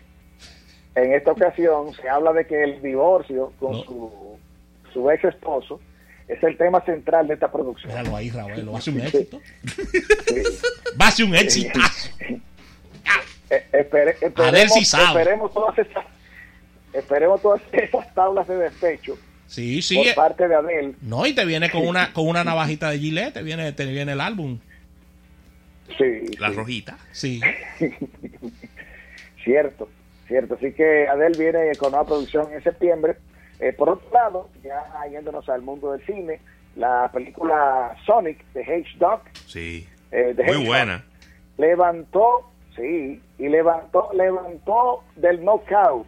en 0.96 1.14
esta 1.14 1.32
ocasión 1.32 1.94
se 1.94 2.10
habla 2.10 2.34
de 2.34 2.48
que 2.48 2.64
el 2.64 2.82
divorcio 2.82 3.54
con 3.60 3.74
No. 3.74 3.84
su, 3.84 4.40
su 4.94 5.12
ex 5.12 5.26
esposo 5.26 5.80
es 6.28 6.42
el 6.42 6.58
tema 6.58 6.82
central 6.86 7.28
de 7.28 7.36
esta 7.36 7.52
producción. 7.52 7.92
Míralo 7.94 8.16
ahí, 8.16 8.32
Raúl, 8.32 8.62
lo 8.66 8.76
a 8.78 8.82
ser 8.82 8.96
un 8.96 9.02
éxito. 9.02 9.40
Sí. 9.76 10.42
Va 11.00 11.08
a 11.10 11.12
ser 11.12 11.26
un 11.26 11.36
exitazo. 11.36 12.10
Eh, 13.50 13.64
espere- 13.74 14.18
Adel 14.36 14.70
sí 14.70 14.80
esperemos, 14.82 14.88
sabe. 14.90 15.22
esperemos 15.22 15.54
todas 15.54 15.78
esas 15.78 16.06
esperemos 16.94 17.42
todas 17.42 17.62
esas 17.72 18.14
tablas 18.14 18.46
de 18.48 18.58
despecho 18.58 19.18
Sí, 19.48 19.82
sí. 19.82 19.96
por 19.96 20.08
eh. 20.08 20.14
parte 20.16 20.48
de 20.48 20.56
Adel. 20.56 20.96
No, 21.02 21.26
y 21.26 21.34
te 21.34 21.46
viene 21.46 21.70
con 21.70 21.88
una 21.88 22.14
con 22.14 22.28
una 22.28 22.44
navajita 22.44 22.90
de 22.92 23.00
Gillette, 23.00 23.34
te 23.36 23.44
viene, 23.44 23.72
te 23.72 23.86
viene 23.86 24.12
el 24.12 24.22
álbum. 24.22 24.60
Sí, 25.98 26.36
La 26.38 26.50
sí, 26.50 26.56
rojita. 26.56 26.98
Sí. 27.12 27.42
cierto, 29.44 29.90
cierto. 30.28 30.56
Así 30.56 30.74
que 30.74 31.08
Adel 31.08 31.34
viene 31.38 31.72
con 31.78 31.94
una 31.94 32.04
producción 32.04 32.52
en 32.54 32.64
septiembre. 32.64 33.18
Eh, 33.60 33.74
por 33.74 33.90
otro 33.90 34.10
lado, 34.14 34.50
ya 34.64 34.84
yéndonos 35.12 35.48
al 35.50 35.62
mundo 35.62 35.94
del 35.94 36.06
cine, 36.06 36.40
la 36.76 37.10
película 37.12 37.96
Sonic 38.06 38.44
de 38.54 38.62
H-Dog 38.62 39.22
Sí. 39.48 39.88
eh, 40.12 40.34
de 40.36 40.44
Muy 40.44 40.66
buena. 40.68 41.04
levantó, 41.58 42.52
sí, 42.76 43.20
y 43.40 43.48
levantó, 43.48 44.10
levantó 44.14 45.04
del 45.16 45.44
knockout 45.44 46.06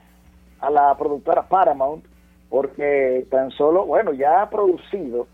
a 0.60 0.70
la 0.70 0.96
productora 0.98 1.48
Paramount 1.48 2.06
porque 2.50 3.26
tan 3.30 3.52
solo, 3.52 3.86
bueno, 3.86 4.14
ya 4.14 4.42
ha 4.42 4.50
producido 4.50 5.28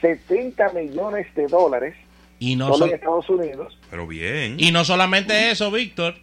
70 0.00 0.72
millones 0.72 1.26
de 1.34 1.46
dólares 1.46 1.94
Y 2.38 2.56
no, 2.56 2.66
solo 2.66 2.78
sol- 2.78 2.88
en 2.90 2.94
Estados 2.94 3.28
Unidos. 3.30 3.78
Pero 3.90 4.06
bien. 4.06 4.56
y 4.58 4.70
no 4.72 4.84
solamente 4.84 5.50
eso, 5.50 5.70
Víctor, 5.70 6.14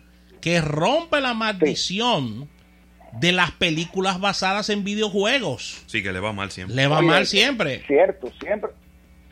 que 0.41 0.61
rompe 0.61 1.21
la 1.21 1.33
maldición 1.33 2.47
de 3.19 3.31
las 3.31 3.51
películas 3.51 4.19
basadas 4.19 4.69
en 4.69 4.83
videojuegos. 4.83 5.83
Sí, 5.87 6.03
que 6.03 6.11
le 6.11 6.19
va 6.19 6.33
mal 6.33 6.51
siempre. 6.51 6.75
Le 6.75 6.87
va 6.87 6.99
Oye, 6.99 7.07
mal 7.07 7.25
siempre. 7.25 7.79
Cierto, 7.87 8.29
siempre, 8.39 8.71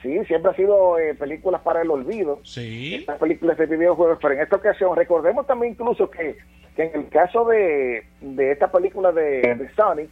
sí, 0.01 0.17
siempre 0.27 0.51
ha 0.51 0.55
sido 0.55 0.97
eh, 0.97 1.13
películas 1.13 1.61
para 1.61 1.81
el 1.81 1.91
olvido. 1.91 2.39
Sí. 2.43 2.95
estas 2.95 3.19
películas 3.19 3.57
de 3.57 3.65
videojuegos, 3.67 4.17
pero 4.21 4.33
en 4.33 4.41
esta 4.41 4.55
ocasión 4.55 4.95
recordemos 4.95 5.45
también 5.45 5.73
incluso 5.73 6.09
que, 6.09 6.37
que 6.75 6.83
en 6.83 6.95
el 7.01 7.09
caso 7.09 7.45
de, 7.45 8.05
de 8.21 8.51
esta 8.51 8.71
película 8.71 9.11
de, 9.11 9.41
de 9.41 9.69
Sonic, 9.75 10.09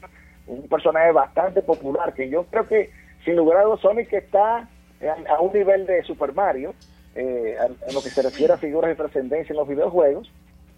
un 0.47 0.67
personaje 0.67 1.11
bastante 1.11 1.61
popular, 1.61 2.13
que 2.13 2.29
yo 2.29 2.45
creo 2.45 2.67
que 2.67 2.89
sin 3.25 3.35
lugar 3.35 3.59
a 3.59 3.63
dudas 3.63 3.79
Sonic 3.79 4.11
está 4.13 4.57
a, 4.59 5.33
a 5.35 5.39
un 5.41 5.53
nivel 5.53 5.85
de 5.85 6.03
Super 6.03 6.33
Mario, 6.33 6.73
eh, 7.15 7.55
en 7.87 7.93
lo 7.93 8.01
que 8.01 8.09
se 8.09 8.21
refiere 8.21 8.53
a 8.53 8.57
figuras 8.57 8.89
de 8.89 8.95
trascendencia 8.95 9.53
en 9.53 9.57
los 9.59 9.67
videojuegos, 9.67 10.31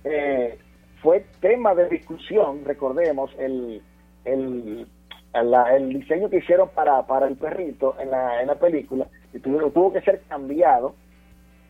eh, 0.03 0.57
fue 1.01 1.25
tema 1.39 1.73
de 1.75 1.87
discusión, 1.89 2.63
recordemos, 2.65 3.31
el, 3.39 3.81
el, 4.25 4.87
la- 5.33 5.75
el 5.75 5.89
diseño 5.89 6.29
que 6.29 6.37
hicieron 6.37 6.69
para, 6.69 7.01
para 7.07 7.27
el 7.27 7.35
perrito 7.35 7.95
en 7.99 8.11
la, 8.11 8.41
en 8.41 8.47
la 8.47 8.55
película, 8.55 9.07
y 9.33 9.39
tuvo, 9.39 9.69
tuvo 9.71 9.93
que 9.93 10.01
ser 10.01 10.21
cambiado 10.27 10.95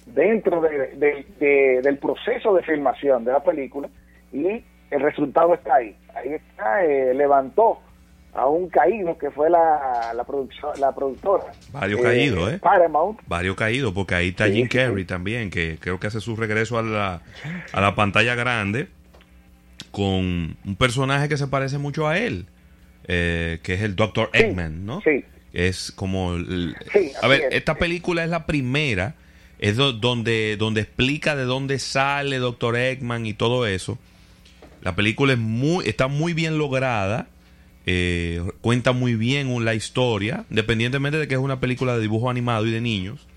dentro 0.06 0.62
de- 0.62 0.96
de- 0.96 1.26
de- 1.40 1.82
del 1.82 1.98
proceso 1.98 2.54
de 2.54 2.64
filmación 2.64 3.24
de 3.26 3.32
la 3.32 3.44
película 3.44 3.90
y 4.32 4.64
el 4.92 5.02
resultado 5.02 5.54
está 5.54 5.76
ahí. 5.76 5.96
Ahí 6.16 6.34
está, 6.34 6.86
eh, 6.86 7.14
levantó 7.14 7.80
a 8.34 8.48
un 8.48 8.68
caído 8.70 9.18
que 9.18 9.32
fue 9.32 9.50
la, 9.50 10.12
la, 10.14 10.24
producción, 10.26 10.72
la 10.80 10.94
productora. 10.94 11.46
Varios 11.72 12.02
caídos, 12.02 12.52
¿eh? 12.54 12.60
Paramount. 12.60 13.20
Varios 13.28 13.56
caídos, 13.56 13.94
porque 13.94 14.16
ahí 14.16 14.30
está 14.30 14.48
Sí, 14.48 14.54
Jim 14.54 14.68
Carrey 14.68 15.04
sí. 15.04 15.08
también, 15.08 15.50
que 15.50 15.78
creo 15.80 16.00
que 16.00 16.08
hace 16.08 16.20
su 16.20 16.36
regreso 16.36 16.78
a 16.78 16.82
la, 16.84 17.22
a 17.72 17.82
la 17.82 17.96
pantalla 17.96 18.36
grande 18.36 18.88
con 19.92 20.58
un 20.66 20.76
personaje 20.78 21.30
que 21.30 21.38
se 21.38 21.48
parece 21.48 21.78
mucho 21.78 22.08
a 22.08 22.18
él, 22.18 22.46
eh, 23.08 23.60
que 23.64 23.76
es 23.76 23.82
el 23.82 23.96
Dr. 23.96 24.30
Sí, 24.34 24.40
Eggman, 24.42 24.86
¿no? 24.86 25.02
Sí, 25.02 25.24
Es 25.54 25.92
como... 25.94 26.34
el- 26.36 26.76
a 27.22 27.28
ver, 27.28 27.42
es. 27.42 27.54
esta 27.54 27.76
película 27.76 28.24
es 28.24 28.30
la 28.30 28.46
primera, 28.46 29.16
es 29.60 29.78
do- 29.78 29.94
donde, 29.94 30.58
donde 30.58 30.82
explica 30.82 31.36
de 31.38 31.44
dónde 31.44 31.80
sale 31.80 32.38
Dr. 32.40 32.76
Eggman 32.76 33.26
y 33.26 33.34
todo 33.34 33.66
eso. 33.66 33.98
La 34.86 34.96
película 34.96 35.34
es 35.34 35.40
muy, 35.40 35.84
está 35.88 36.08
muy 36.08 36.34
bien 36.34 36.60
lograda, 36.60 37.26
eh, 37.88 38.40
cuenta 38.62 38.92
muy 38.92 39.16
bien 39.16 39.66
la 39.66 39.74
historia, 39.74 40.46
independientemente 40.52 41.18
de 41.18 41.28
que 41.28 41.34
es 41.34 41.40
una 41.40 41.60
película 41.60 41.96
de 41.96 42.02
dibujo 42.02 42.30
animado 42.30 42.68
y 42.68 42.72
de 42.72 42.82
niños. 42.82 43.28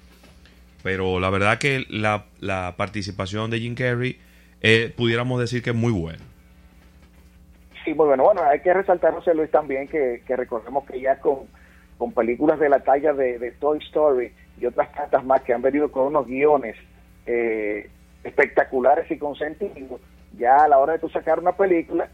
Pero 0.83 1.19
la 1.19 1.31
verdad 1.31 1.59
que 1.59 1.87
la, 1.89 2.27
la 2.41 2.75
participación 2.77 3.51
de 3.51 3.61
Jim 3.61 3.75
Carrey, 3.75 4.19
eh, 4.61 4.93
pudiéramos 4.95 5.41
decir 5.41 5.63
que 5.63 5.71
es 5.71 5.77
muy 5.77 5.91
buena. 5.91 6.23
sí, 7.83 7.95
muy 7.95 8.07
bueno. 8.09 8.25
Bueno, 8.25 8.43
hay 8.43 8.61
que 8.61 8.75
resaltar, 8.75 9.15
José 9.15 9.35
Luis, 9.35 9.51
también 9.51 9.89
que, 9.89 10.23
que 10.27 10.37
recordemos 10.37 10.85
que 10.85 11.01
ya 11.01 11.19
con, 11.19 11.47
con 11.97 12.13
películas 12.13 12.61
de 12.61 12.69
la 12.69 12.81
talla 12.81 13.15
de, 13.15 13.39
de 13.39 13.53
Toy 13.53 13.79
Story 13.79 14.33
y 14.61 14.67
otras 14.67 14.93
tantas 14.93 15.25
más 15.25 15.41
que 15.41 15.55
han 15.55 15.63
venido 15.63 15.91
con 15.91 16.09
unos 16.09 16.27
guiones 16.27 16.77
eh, 17.25 17.89
espectaculares 18.23 19.11
y 19.11 19.17
con 19.17 19.35
sentido, 19.35 19.99
ya 20.39 20.65
a 20.65 20.69
la 20.69 20.79
hora 20.79 20.95
de 20.95 20.99
tú 21.01 21.09
sacar 21.09 21.39
una 21.39 21.53
película, 21.53 22.09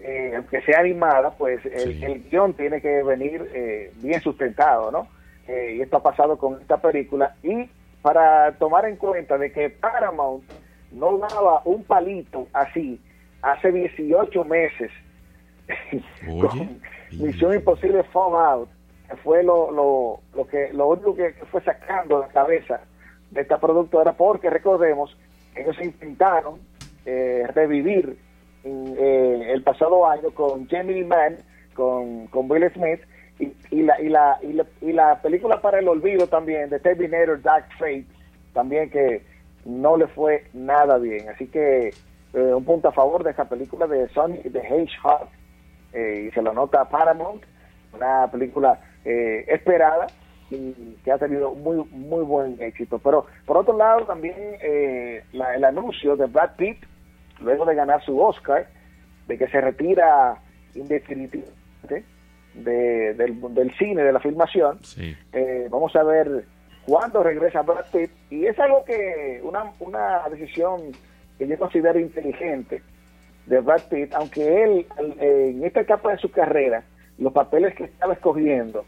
eh, 0.00 0.32
aunque 0.36 0.62
sea 0.62 0.80
animada, 0.80 1.30
pues 1.32 1.64
el, 1.66 1.94
Sí. 1.98 2.04
el 2.04 2.22
guion 2.30 2.54
tiene 2.54 2.80
que 2.80 3.02
venir 3.02 3.50
eh, 3.54 3.92
bien 3.96 4.20
sustentado, 4.20 4.90
¿no? 4.90 5.08
Eh, 5.48 5.74
y 5.76 5.80
esto 5.82 5.96
ha 5.98 6.02
pasado 6.02 6.38
con 6.38 6.60
esta 6.60 6.80
película. 6.80 7.34
Y 7.42 7.68
para 8.02 8.52
tomar 8.58 8.86
en 8.86 8.96
cuenta 8.96 9.36
de 9.36 9.52
que 9.52 9.68
Paramount 9.70 10.44
no 10.92 11.18
daba 11.18 11.62
un 11.64 11.84
palito 11.84 12.46
así 12.52 13.00
hace 13.42 13.70
18 13.72 14.44
meses 14.44 14.90
Oye. 16.28 16.40
con 16.48 16.80
Misión 17.12 17.54
Imposible 17.54 18.02
Fallout, 18.04 18.68
que 19.08 19.16
fue 19.16 19.42
lo, 19.42 19.70
lo, 19.70 20.20
lo 20.34 20.46
que 20.46 20.72
lo 20.72 20.88
único 20.88 21.14
que, 21.14 21.34
que 21.34 21.44
fue 21.46 21.60
sacando 21.62 22.20
la 22.20 22.28
cabeza 22.28 22.80
de 23.30 23.40
esta 23.42 23.58
productora, 23.58 24.12
porque 24.12 24.50
recordemos, 24.50 25.16
ellos 25.54 25.76
intentaron 25.80 26.58
eh, 27.06 27.44
revivir 27.54 28.16
eh, 28.64 29.46
el 29.52 29.62
pasado 29.62 30.06
año 30.06 30.30
con 30.30 30.68
Jamie 30.68 31.04
Mann, 31.04 31.36
con, 31.74 32.26
con 32.28 32.50
Will 32.50 32.70
Smith, 32.72 33.00
y, 33.70 33.82
la, 33.82 33.98
y, 34.02 34.08
la, 34.10 34.38
y, 34.42 34.52
la, 34.52 34.66
y 34.82 34.92
la 34.92 35.22
película 35.22 35.62
para 35.62 35.78
el 35.78 35.88
olvido 35.88 36.26
también, 36.26 36.68
de 36.68 36.78
Terminator 36.78 37.40
Dark 37.40 37.66
Fate, 37.78 38.04
también 38.52 38.90
que 38.90 39.22
no 39.64 39.96
le 39.96 40.06
fue 40.08 40.44
nada 40.52 40.98
bien. 40.98 41.28
Así 41.30 41.46
que 41.46 41.88
eh, 41.88 42.54
un 42.54 42.64
punto 42.64 42.88
a 42.88 42.92
favor 42.92 43.24
de 43.24 43.30
esa 43.30 43.48
película 43.48 43.86
de 43.86 44.08
Sonic 44.10 44.42
de 44.42 44.60
Hedgehog, 44.60 45.28
eh, 45.94 46.26
y 46.28 46.30
se 46.32 46.42
lo 46.42 46.52
nota 46.52 46.88
Paramount, 46.88 47.42
una 47.94 48.30
película 48.30 48.78
eh, 49.06 49.44
esperada 49.48 50.06
y 50.50 50.96
que 51.04 51.10
ha 51.12 51.18
tenido 51.18 51.54
muy 51.54 51.84
muy 51.90 52.22
buen 52.24 52.60
éxito. 52.60 52.98
Pero 52.98 53.24
por 53.46 53.56
otro 53.56 53.76
lado 53.76 54.04
también 54.04 54.34
eh, 54.62 55.24
la- 55.32 55.54
el 55.54 55.64
anuncio 55.64 56.14
de 56.16 56.26
Brad 56.26 56.56
Pitt, 56.56 56.78
luego 57.40 57.64
de 57.64 57.74
ganar 57.74 58.02
su 58.04 58.18
Oscar, 58.20 58.66
de 59.26 59.38
que 59.38 59.46
se 59.48 59.60
retira 59.60 60.36
indefinitivamente 60.74 62.04
de- 62.54 63.14
del, 63.14 63.54
del 63.54 63.70
cine, 63.76 64.02
de 64.02 64.12
la 64.12 64.20
filmación, 64.20 64.78
Sí. 64.82 65.16
eh, 65.32 65.68
vamos 65.70 65.94
a 65.96 66.02
ver 66.02 66.44
cuándo 66.84 67.22
regresa 67.22 67.62
Brad 67.62 67.84
Pitt 67.92 68.10
y 68.30 68.46
es 68.46 68.58
algo 68.58 68.84
que 68.84 69.40
una, 69.44 69.72
una 69.80 70.28
decisión 70.28 70.80
que 71.38 71.46
yo 71.46 71.58
considero 71.58 71.98
inteligente 72.00 72.82
de 73.46 73.60
Brad 73.60 73.82
Pitt, 73.88 74.12
aunque 74.14 74.62
él 74.64 74.86
en 75.20 75.64
esta 75.64 75.80
etapa 75.80 76.12
de 76.12 76.18
su 76.18 76.30
carrera 76.30 76.82
los 77.18 77.32
papeles 77.32 77.74
que 77.74 77.84
estaba 77.84 78.14
escogiendo 78.14 78.84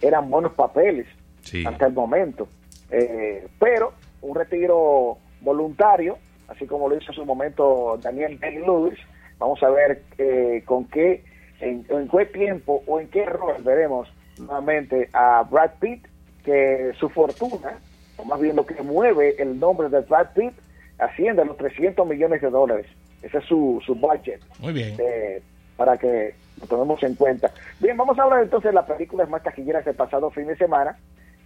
eran 0.00 0.28
buenos 0.30 0.52
papeles 0.54 1.06
Sí. 1.42 1.64
hasta 1.66 1.86
el 1.86 1.92
momento, 1.92 2.48
Eh, 2.90 3.46
pero 3.58 3.92
un 4.22 4.34
retiro 4.36 5.16
voluntario, 5.40 6.16
así 6.48 6.66
como 6.66 6.88
lo 6.88 6.96
hizo 6.96 7.10
en 7.10 7.16
su 7.16 7.24
momento 7.24 7.98
Daniel 8.02 8.38
Day-Lewis, 8.38 8.98
vamos 9.38 9.62
a 9.62 9.70
ver 9.70 10.02
eh, 10.18 10.62
con 10.64 10.84
qué, 10.86 11.24
en, 11.60 11.84
en 11.88 12.08
qué 12.08 12.26
tiempo 12.26 12.82
o 12.86 13.00
en 13.00 13.08
qué 13.08 13.24
rol 13.26 13.62
veremos 13.62 14.08
nuevamente 14.38 15.08
a 15.12 15.42
Brad 15.50 15.72
Pitt, 15.80 16.06
que 16.44 16.92
su 16.98 17.08
fortuna, 17.08 17.78
o 18.16 18.24
más 18.24 18.40
bien 18.40 18.56
lo 18.56 18.66
que 18.66 18.80
mueve 18.82 19.34
el 19.40 19.58
nombre 19.58 19.88
de 19.88 20.00
Brad 20.00 20.28
Pitt, 20.34 20.52
asciende 20.98 21.42
a 21.42 21.44
los 21.44 21.56
300 21.56 22.06
millones 22.06 22.40
de 22.40 22.50
dólares. 22.50 22.86
Ese 23.22 23.38
es 23.38 23.44
su, 23.44 23.82
su 23.84 23.94
budget 23.94 24.40
Muy 24.58 24.72
bien. 24.72 24.94
eh, 24.98 25.42
para 25.76 25.96
que 25.96 26.34
lo 26.60 26.66
tomemos 26.66 27.02
en 27.02 27.14
cuenta. 27.14 27.50
Bien, 27.80 27.96
vamos 27.96 28.18
a 28.18 28.22
hablar 28.24 28.42
entonces 28.42 28.70
de 28.70 28.74
las 28.74 28.84
películas 28.86 29.28
más 29.28 29.42
taquilleras 29.42 29.84
del 29.84 29.94
pasado 29.96 30.30
fin 30.30 30.46
de 30.46 30.56
semana, 30.56 30.96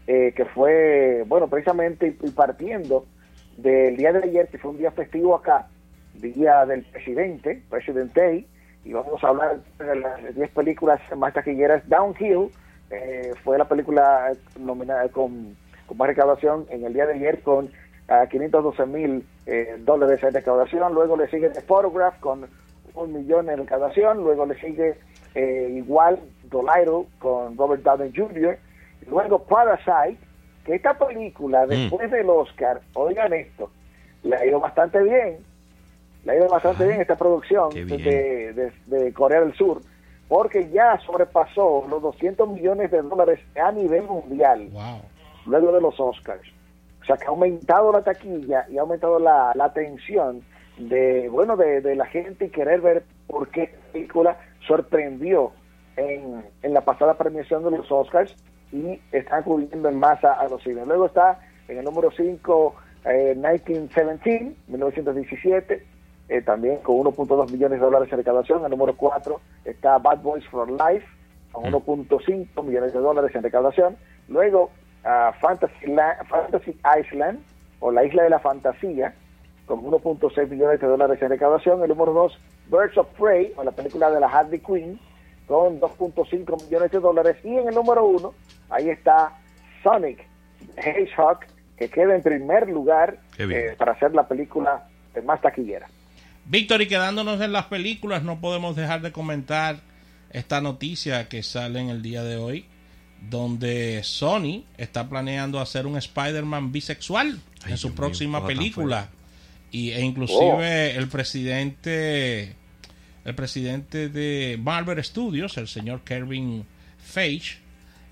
eh, 0.07 0.33
que 0.35 0.45
fue, 0.45 1.23
bueno, 1.27 1.49
precisamente 1.49 2.17
y 2.23 2.31
partiendo 2.31 3.07
del 3.59 3.97
día 3.97 4.13
de 4.13 4.21
ayer, 4.21 4.49
que 4.49 4.59
fue 4.59 4.71
un 4.71 4.79
día 4.79 4.91
festivo 4.93 5.35
acá, 5.35 5.67
día 6.15 6.65
del 6.65 6.85
presidente, 6.85 7.63
President 7.69 8.15
Day, 8.15 8.47
y 8.85 8.93
vamos 8.93 9.23
a 9.23 9.29
hablar 9.29 9.59
de 9.79 9.97
las 9.97 10.35
10 10.35 10.51
películas 10.51 11.01
más 11.17 11.35
taquilleras 11.35 11.87
Downhill, 11.89 12.51
eh, 12.91 13.33
fue 13.43 13.59
la 13.59 13.67
película 13.67 14.33
nominada 14.59 15.09
con, 15.09 15.57
con, 15.87 15.97
más 15.99 16.09
recaudación 16.09 16.67
en 16.71 16.85
el 16.85 16.95
día 16.95 17.07
de 17.07 17.15
ayer 17.15 17.43
con 17.43 17.71
512 18.31 18.87
mil 18.87 19.27
eh, 19.45 19.77
dólares 19.81 20.23
en 20.23 20.33
recaudación. 20.33 20.95
Luego 20.95 21.17
le 21.17 21.29
sigue 21.29 21.51
The 21.51 21.61
Photograph 21.61 22.19
con 22.21 22.49
un 22.95 23.13
millón 23.13 23.51
en 23.51 23.59
recaudación. 23.59 24.19
Luego 24.19 24.47
le 24.47 24.59
sigue 24.59 24.97
eh, 25.35 25.75
igual 25.77 26.19
Dolittle 26.45 27.07
con 27.19 27.59
Robert 27.59 27.83
Downey 27.83 28.13
Jr. 28.15 28.59
Luego 29.11 29.45
Parasite, 29.45 30.19
que 30.69 30.75
esta 30.75 30.93
película 30.99 31.65
Mm. 31.65 31.69
después 31.71 32.11
del 32.11 32.29
Oscar, 32.29 32.83
oigan 32.93 33.33
esto, 33.33 33.71
le 34.23 34.37
ha 34.37 34.45
ido 34.45 34.61
bastante 34.61 35.03
bien. 35.03 35.39
Le 36.27 36.33
ha 36.33 36.37
ido 36.37 36.49
bastante 36.49 36.83
Ay, 36.83 36.89
bien 36.91 37.01
esta 37.01 37.17
producción 37.17 37.71
de, 37.71 38.53
de- 38.53 38.73
de 38.99 39.13
Corea 39.15 39.41
del 39.41 39.55
Sur, 39.55 39.81
porque 40.29 40.69
ya 40.69 40.99
sobrepasó 41.07 41.87
los 41.89 42.03
200 42.03 42.51
millones 42.51 42.91
de 42.91 43.01
dólares 43.01 43.41
a 43.57 43.73
nivel 43.73 44.03
mundial 44.03 44.69
Wow. 44.73 45.01
luego 45.47 45.73
de 45.73 45.81
los 45.81 45.99
Oscars. 45.99 46.47
O 47.01 47.05
sea 47.07 47.17
que 47.17 47.25
ha 47.25 47.29
aumentado 47.29 47.91
la 47.91 48.03
taquilla 48.03 48.67
y 48.69 48.77
ha 48.77 48.83
aumentado 48.83 49.19
la, 49.19 49.53
la 49.55 49.65
atención 49.65 50.43
de, 50.77 51.31
bueno, 51.31 51.57
de, 51.57 51.81
de 51.81 51.97
la 51.97 52.05
gente 52.05 52.45
y 52.45 52.51
querer 52.51 52.83
ver 52.83 53.05
por 53.27 53.49
qué 53.49 53.75
película 53.93 54.37
sorprendió 54.67 55.51
en, 55.97 56.45
en 56.63 56.75
la 56.75 56.83
pasada 56.83 57.15
premiación 57.15 57.65
de 57.65 57.71
los 57.71 57.91
Oscars 57.91 58.37
y 58.73 59.01
está 59.13 59.39
acudiendo 59.39 59.89
en 59.89 59.99
masa 59.99 60.33
a 60.35 60.49
los 60.49 60.63
cines. 60.63 60.87
Luego 60.87 61.07
está 61.07 61.39
en 61.69 61.79
el 61.79 61.85
número 61.85 62.11
5, 62.11 62.75
eh, 63.07 63.35
1917, 63.35 64.55
1917, 64.69 65.87
eh, 66.29 66.43
también 66.43 66.79
con 66.79 66.97
1.2 66.97 67.51
millones 67.53 67.79
de 67.81 67.85
dólares 67.87 68.09
en 68.13 68.19
recaudación. 68.19 68.59
En 68.61 68.65
el 68.67 68.71
número 68.73 68.95
4 68.97 69.41
está 69.65 69.99
Bad 69.99 70.19
Boys 70.23 70.47
for 70.49 70.71
Life, 70.71 71.07
con 71.53 71.65
1.5 71.65 72.63
millones 72.63 72.93
de 72.93 72.99
dólares 72.99 73.35
en 73.35 73.43
recaudación. 73.43 73.97
Luego, 74.29 74.71
Fantasy, 75.41 75.87
La- 75.87 76.19
Fantasy 76.29 76.77
Island, 77.01 77.41
o 77.81 77.91
la 77.93 78.05
Isla 78.05 78.25
de 78.25 78.31
la 78.31 78.39
Fantasía, 78.41 79.15
con 79.67 79.81
1.6 79.83 80.49
millones 80.51 80.81
de 80.81 80.87
dólares 80.87 81.21
en 81.23 81.31
recaudación. 81.31 81.83
El 81.83 81.89
número 81.89 82.13
2, 82.13 82.39
Birds 82.71 82.99
of 82.99 83.07
Prey, 83.19 83.53
o 83.57 83.65
la 83.65 83.71
película 83.71 84.11
de 84.11 84.21
la 84.21 84.27
Harley 84.29 84.61
Quinn, 84.61 84.99
con 85.49 85.81
2.5 85.81 86.65
millones 86.65 86.91
de 86.93 87.01
dólares. 87.01 87.37
Y 87.43 87.49
en 87.49 87.69
el 87.69 87.75
número 87.75 88.07
1, 88.07 88.35
ahí 88.71 88.91
está 88.91 89.33
Sonic 89.83 90.25
Hedgehog, 90.77 91.41
que 91.77 91.89
queda 91.89 92.15
en 92.15 92.23
primer 92.23 92.69
lugar 92.69 93.19
eh, 93.39 93.75
para 93.79 93.93
hacer 93.93 94.15
la 94.15 94.29
película 94.29 94.87
más 95.25 95.41
taquillera. 95.41 95.89
Víctor, 96.45 96.83
y 96.83 96.89
quedándonos 96.89 97.41
en 97.41 97.53
las 97.53 97.67
películas, 97.67 98.23
no 98.23 98.41
podemos 98.41 98.77
dejar 98.77 99.01
de 99.01 99.11
comentar 99.11 99.81
esta 100.31 100.61
noticia 100.61 101.29
que 101.29 101.43
sale 101.43 101.81
en 101.81 101.89
el 101.89 102.03
día 102.03 102.23
de 102.23 102.37
hoy, 102.37 102.67
donde 103.29 104.03
Sony 104.03 104.65
está 104.77 105.09
planeando 105.09 105.61
hacer 105.61 105.87
un 105.87 105.97
Spider-Man 105.97 106.73
bisexual 106.73 107.41
Ay, 107.65 107.73
en 107.73 107.79
su 107.79 107.89
Dios 107.89 107.97
próxima 107.97 108.47
película. 108.47 109.09
Y, 109.71 109.91
e 109.91 110.01
inclusive 110.01 110.95
Oh. 110.95 110.99
el 110.99 111.09
presidente 111.09 112.57
el 113.29 113.35
presidente 113.35 114.09
de 114.09 114.59
Marvel 114.61 115.03
Studios, 115.05 115.57
el 115.59 115.69
señor 115.69 116.01
Kevin 116.01 116.65
Feige, 116.99 117.59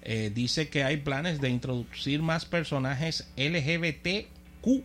eh, 0.02 0.30
dice 0.34 0.68
que 0.68 0.84
hay 0.84 0.98
planes 0.98 1.40
de 1.40 1.48
introducir 1.48 2.22
más 2.22 2.44
personajes 2.44 3.32
LGBTQ 3.36 4.84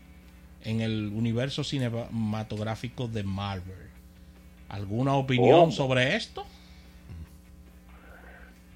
en 0.63 0.81
el 0.81 1.11
universo 1.13 1.63
cinematográfico 1.63 3.07
de 3.07 3.23
Marvel. 3.23 3.89
¿Alguna 4.69 5.15
opinión 5.15 5.65
Oh. 5.67 5.71
sobre 5.71 6.15
esto? 6.15 6.45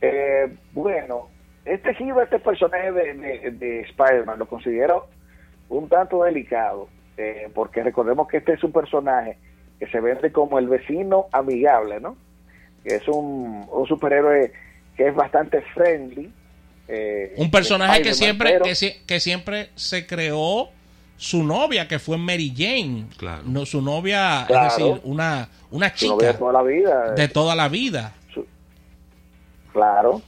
Eh, 0.01 0.53
bueno, 0.73 1.29
este 1.63 1.93
giro, 1.95 2.21
este 2.21 2.39
personaje 2.39 2.91
de, 2.91 3.13
de- 3.13 3.51
de 3.51 3.79
Spider-Man 3.81 4.39
lo 4.39 4.47
considero 4.47 5.07
un 5.69 5.87
tanto 5.89 6.23
delicado, 6.23 6.89
eh, 7.17 7.49
porque 7.55 7.81
recordemos 7.81 8.27
que 8.27 8.37
este 8.37 8.53
es 8.53 8.63
un 8.63 8.71
personaje 8.71 9.37
que 9.79 9.87
se 9.87 9.99
vende 9.99 10.31
como 10.31 10.59
el 10.59 10.67
vecino 10.67 11.25
amigable, 11.31 11.99
¿no? 11.99 12.15
Que 12.83 12.95
es 12.95 13.07
un, 13.07 13.65
un 13.71 13.87
superhéroe 13.87 14.51
que 14.95 15.07
es 15.07 15.15
bastante 15.15 15.61
friendly. 15.73 16.31
eh, 16.87 17.33
Un 17.37 17.49
personaje 17.51 18.01
que 18.01 18.13
siempre, 18.13 18.51
pero- 18.53 18.65
que, 18.65 18.75
si- 18.75 18.93
que 19.07 19.19
siempre 19.19 19.69
se 19.75 20.05
creó 20.05 20.69
su 21.17 21.43
novia, 21.43 21.87
que 21.87 21.97
fue 21.99 22.17
Mary 22.17 22.53
Jane. 22.55 23.05
Claro. 23.17 23.43
No, 23.45 23.65
su 23.65 23.81
novia, 23.81 24.43
Claro. 24.47 24.67
es 24.67 24.77
decir, 24.77 25.01
una, 25.03 25.49
una 25.71 25.89
su 25.95 26.07
novia 26.09 26.27
de 26.27 26.33
chica 26.33 26.39
toda 26.39 26.53
la 26.53 26.61
vida. 26.63 27.11
de 27.13 27.27
toda 27.27 27.55
la 27.55 27.67
vida. 27.69 28.13
Su- 28.33 28.45
Claro. 29.73 30.21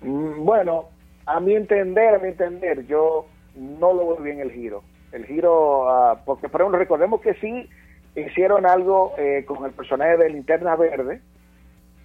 Mm, 0.00 0.44
Bueno, 0.44 0.86
a 1.26 1.40
mi 1.40 1.54
entender, 1.54 2.14
a 2.14 2.18
mi 2.18 2.28
entender, 2.28 2.86
yo 2.86 3.26
no 3.54 3.92
lo 3.92 4.08
veo 4.08 4.16
bien 4.16 4.40
el 4.40 4.50
giro. 4.52 4.82
El 5.12 5.26
giro, 5.26 5.88
ah, 5.88 6.20
porque 6.24 6.48
por 6.48 6.60
ejemplo, 6.60 6.78
recordemos 6.78 7.20
que 7.20 7.34
sí 7.34 7.68
hicieron 8.16 8.66
algo 8.66 9.14
eh, 9.18 9.44
con 9.46 9.64
el 9.64 9.72
personaje 9.72 10.16
de 10.16 10.30
Linterna 10.30 10.76
Verde, 10.76 11.20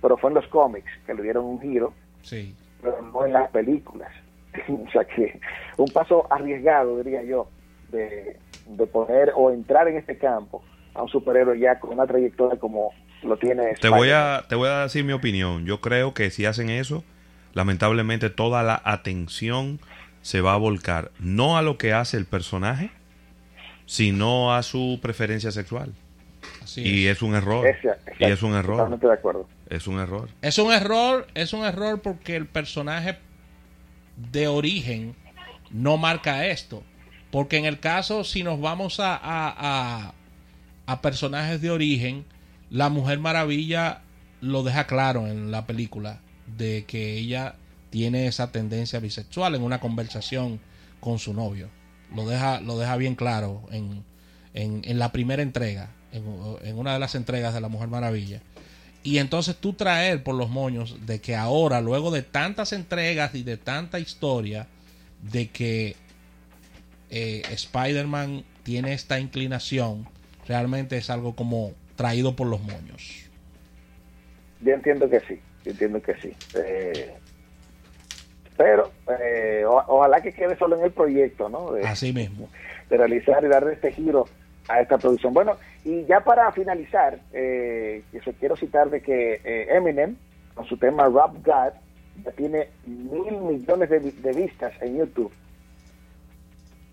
pero 0.01 0.17
fue 0.17 0.29
en 0.31 0.35
los 0.35 0.47
cómics 0.47 0.91
que 1.05 1.13
le 1.13 1.23
dieron 1.23 1.45
un 1.45 1.61
giro, 1.61 1.93
Sí. 2.21 2.55
pero 2.81 3.01
no 3.01 3.25
en 3.25 3.33
las 3.33 3.49
películas. 3.51 4.11
o 4.67 4.91
sea 4.91 5.03
que 5.05 5.39
un 5.77 5.87
paso 5.89 6.25
arriesgado, 6.31 6.97
diría 6.97 7.23
yo, 7.23 7.49
de, 7.91 8.37
de 8.67 8.87
poner 8.87 9.31
o 9.35 9.51
entrar 9.51 9.87
en 9.87 9.97
este 9.97 10.17
campo 10.17 10.63
a 10.93 11.03
un 11.03 11.09
superhéroe 11.09 11.59
ya 11.59 11.79
con 11.79 11.91
una 11.93 12.07
trayectoria 12.07 12.59
como 12.59 12.91
lo 13.23 13.37
tiene 13.37 13.73
Te 13.81 13.89
voy, 13.89 14.09
a, 14.11 14.45
te 14.47 14.55
voy 14.55 14.69
a 14.69 14.79
decir 14.83 15.03
mi 15.03 15.13
opinión. 15.13 15.65
Yo 15.65 15.81
creo 15.81 16.13
que 16.13 16.29
si 16.31 16.45
hacen 16.45 16.69
eso, 16.69 17.03
lamentablemente 17.53 18.29
toda 18.29 18.63
la 18.63 18.81
atención 18.85 19.79
se 20.21 20.41
va 20.41 20.53
a 20.53 20.57
volcar 20.57 21.11
no 21.19 21.57
a 21.57 21.61
lo 21.61 21.77
que 21.77 21.93
hace 21.93 22.17
el 22.17 22.25
personaje, 22.25 22.91
sino 23.89 24.53
a 24.53 24.61
su 24.61 24.99
preferencia 25.01 25.51
sexual. 25.51 25.91
Así 26.63 26.81
Y 26.81 27.07
es. 27.07 27.17
es 27.17 27.21
un 27.23 27.33
error. 27.33 27.65
Ese- 27.65 27.89
Y 28.19 28.25
es 28.25 28.43
un 28.43 28.53
error. 28.53 28.77
Totalmente 28.77 29.07
de 29.07 29.13
acuerdo. 29.13 29.49
Es 29.67 29.87
un 29.87 29.97
error. 29.99 30.29
Es 30.43 30.59
un 30.59 30.71
error, 30.71 31.25
es 31.33 31.53
un 31.53 31.65
error 31.65 31.99
porque 32.01 32.35
el 32.35 32.45
personaje 32.45 33.17
de 34.31 34.47
origen 34.47 35.15
no 35.71 35.97
marca 35.97 36.45
esto. 36.45 36.83
Porque 37.31 37.57
en 37.57 37.65
el 37.65 37.79
caso, 37.79 38.23
si 38.23 38.43
nos 38.43 38.61
vamos 38.61 38.99
a, 38.99 39.15
a, 39.15 39.53
a- 40.07 40.13
a 40.85 41.01
personajes 41.01 41.59
de 41.59 41.71
origen, 41.71 42.25
la 42.69 42.89
Mujer 42.89 43.17
Maravilla 43.19 44.01
lo 44.41 44.61
deja 44.63 44.85
claro 44.85 45.25
en 45.27 45.49
la 45.49 45.65
película 45.65 46.19
de 46.57 46.85
que 46.85 47.13
ella 47.17 47.55
tiene 47.89 48.27
esa 48.27 48.51
tendencia 48.51 48.99
bisexual 48.99 49.55
en 49.55 49.63
una 49.63 49.79
conversación 49.79 50.59
con 50.99 51.17
su 51.17 51.33
novio. 51.33 51.69
Lo 52.15 52.27
deja, 52.27 52.59
lo 52.61 52.77
deja 52.77 52.95
bien 52.97 53.15
claro 53.15 53.61
en, 53.71 54.03
en, 54.53 54.81
en 54.83 54.99
la 54.99 55.11
primera 55.11 55.41
entrega, 55.41 55.89
en, 56.11 56.77
una 56.77 56.93
de 56.93 56.99
las 56.99 57.15
entregas 57.15 57.53
de 57.53 57.61
la 57.61 57.69
Mujer 57.69 57.87
Maravilla. 57.87 58.41
Y 59.03 59.19
entonces 59.19 59.55
tú 59.55 59.73
traer 59.73 60.23
por 60.23 60.35
los 60.35 60.49
moños 60.49 61.05
de 61.05 61.19
que 61.19 61.35
ahora, 61.35 61.81
luego 61.81 62.11
de 62.11 62.21
tantas 62.21 62.73
entregas 62.73 63.33
y 63.35 63.43
de 63.43 63.57
tanta 63.57 63.99
historia, 63.99 64.67
de 65.31 65.49
que 65.49 65.95
eh, 67.09 67.43
Spider-Man 67.49 68.43
tiene 68.63 68.93
esta 68.93 69.19
inclinación, 69.19 70.07
realmente 70.47 70.97
es 70.97 71.09
algo 71.09 71.35
como 71.35 71.73
traído 71.95 72.35
por 72.35 72.47
los 72.47 72.61
moños. 72.61 73.29
Yo 74.61 74.73
entiendo 74.73 75.09
que 75.09 75.19
sí, 75.21 75.39
yo 75.63 75.71
entiendo 75.71 76.01
que 76.01 76.15
sí. 76.15 76.31
Eh, 76.55 77.13
pero 78.59 78.91
eh, 79.21 79.63
o- 79.65 79.83
ojalá 79.87 80.19
que 80.19 80.33
quede 80.33 80.57
solo 80.57 80.75
en 80.77 80.83
el 80.83 80.91
proyecto, 80.91 81.47
¿no? 81.47 81.71
De, 81.71 81.87
Así 81.87 82.11
mismo. 82.11 82.49
de 82.89 82.97
realizar 82.97 83.41
y 83.41 83.47
darle 83.47 83.71
este 83.71 83.93
giro 83.93 84.25
a 84.67 84.81
esta 84.81 84.97
producción. 84.97 85.33
Bueno, 85.33 85.55
y 85.85 86.03
ya 86.03 86.19
para 86.19 86.51
finalizar, 86.51 87.17
eh, 87.31 88.03
eso 88.11 88.33
quiero 88.37 88.57
citar 88.57 88.89
de 88.89 89.01
que 89.01 89.39
eh, 89.45 89.67
Eminem, 89.71 90.17
con 90.55 90.65
su 90.65 90.75
tema 90.75 91.03
Rap 91.05 91.35
God, 91.35 91.71
ya 92.25 92.31
tiene 92.35 92.67
mil 92.85 93.31
millones 93.39 93.89
de, 93.89 93.99
vi- 93.99 94.11
de 94.11 94.33
vistas 94.33 94.73
en 94.81 94.97
YouTube. 94.97 95.31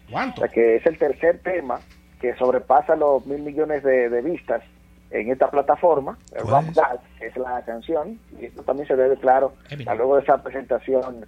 O 0.08 0.12
¿Cuánto? 0.12 0.42
sea 0.42 0.48
que 0.48 0.76
es 0.76 0.86
el 0.86 0.96
tercer 0.98 1.40
tema 1.40 1.80
que 2.20 2.32
sobrepasa 2.36 2.94
los 2.94 3.26
mil 3.26 3.42
millones 3.42 3.82
de, 3.82 4.08
de 4.08 4.22
vistas 4.22 4.62
en 5.10 5.32
esta 5.32 5.50
plataforma, 5.50 6.16
el 6.32 6.42
¿Cuál 6.44 6.66
Rap? 6.66 6.74
God, 6.76 7.00
es 7.20 7.36
la 7.36 7.60
canción, 7.64 8.20
y 8.40 8.44
esto 8.46 8.62
también 8.62 8.86
se 8.86 8.94
debe 8.94 9.16
claro 9.16 9.52
Eminem. 9.68 9.88
a 9.88 9.94
luego 9.96 10.14
de 10.16 10.22
esa 10.22 10.40
presentación 10.42 11.26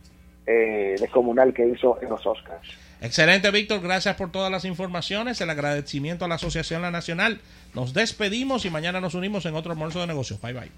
eh, 0.48 0.96
descomunal 0.98 1.52
que 1.52 1.66
hizo 1.66 1.98
en 2.00 2.08
los 2.08 2.26
Oscars. 2.26 2.66
Excelente, 3.00 3.50
Víctor. 3.50 3.80
Gracias 3.80 4.16
por 4.16 4.32
todas 4.32 4.50
las 4.50 4.64
informaciones. 4.64 5.40
El 5.40 5.50
agradecimiento 5.50 6.24
a 6.24 6.28
la 6.28 6.36
Asociación 6.36 6.82
La 6.82 6.90
Nacional. 6.90 7.40
Nos 7.74 7.92
despedimos 7.92 8.64
y 8.64 8.70
mañana 8.70 9.00
nos 9.00 9.14
unimos 9.14 9.44
en 9.46 9.54
otro 9.54 9.72
almuerzo 9.72 10.00
de 10.00 10.06
negocios. 10.06 10.40
Bye 10.40 10.54
bye. 10.54 10.70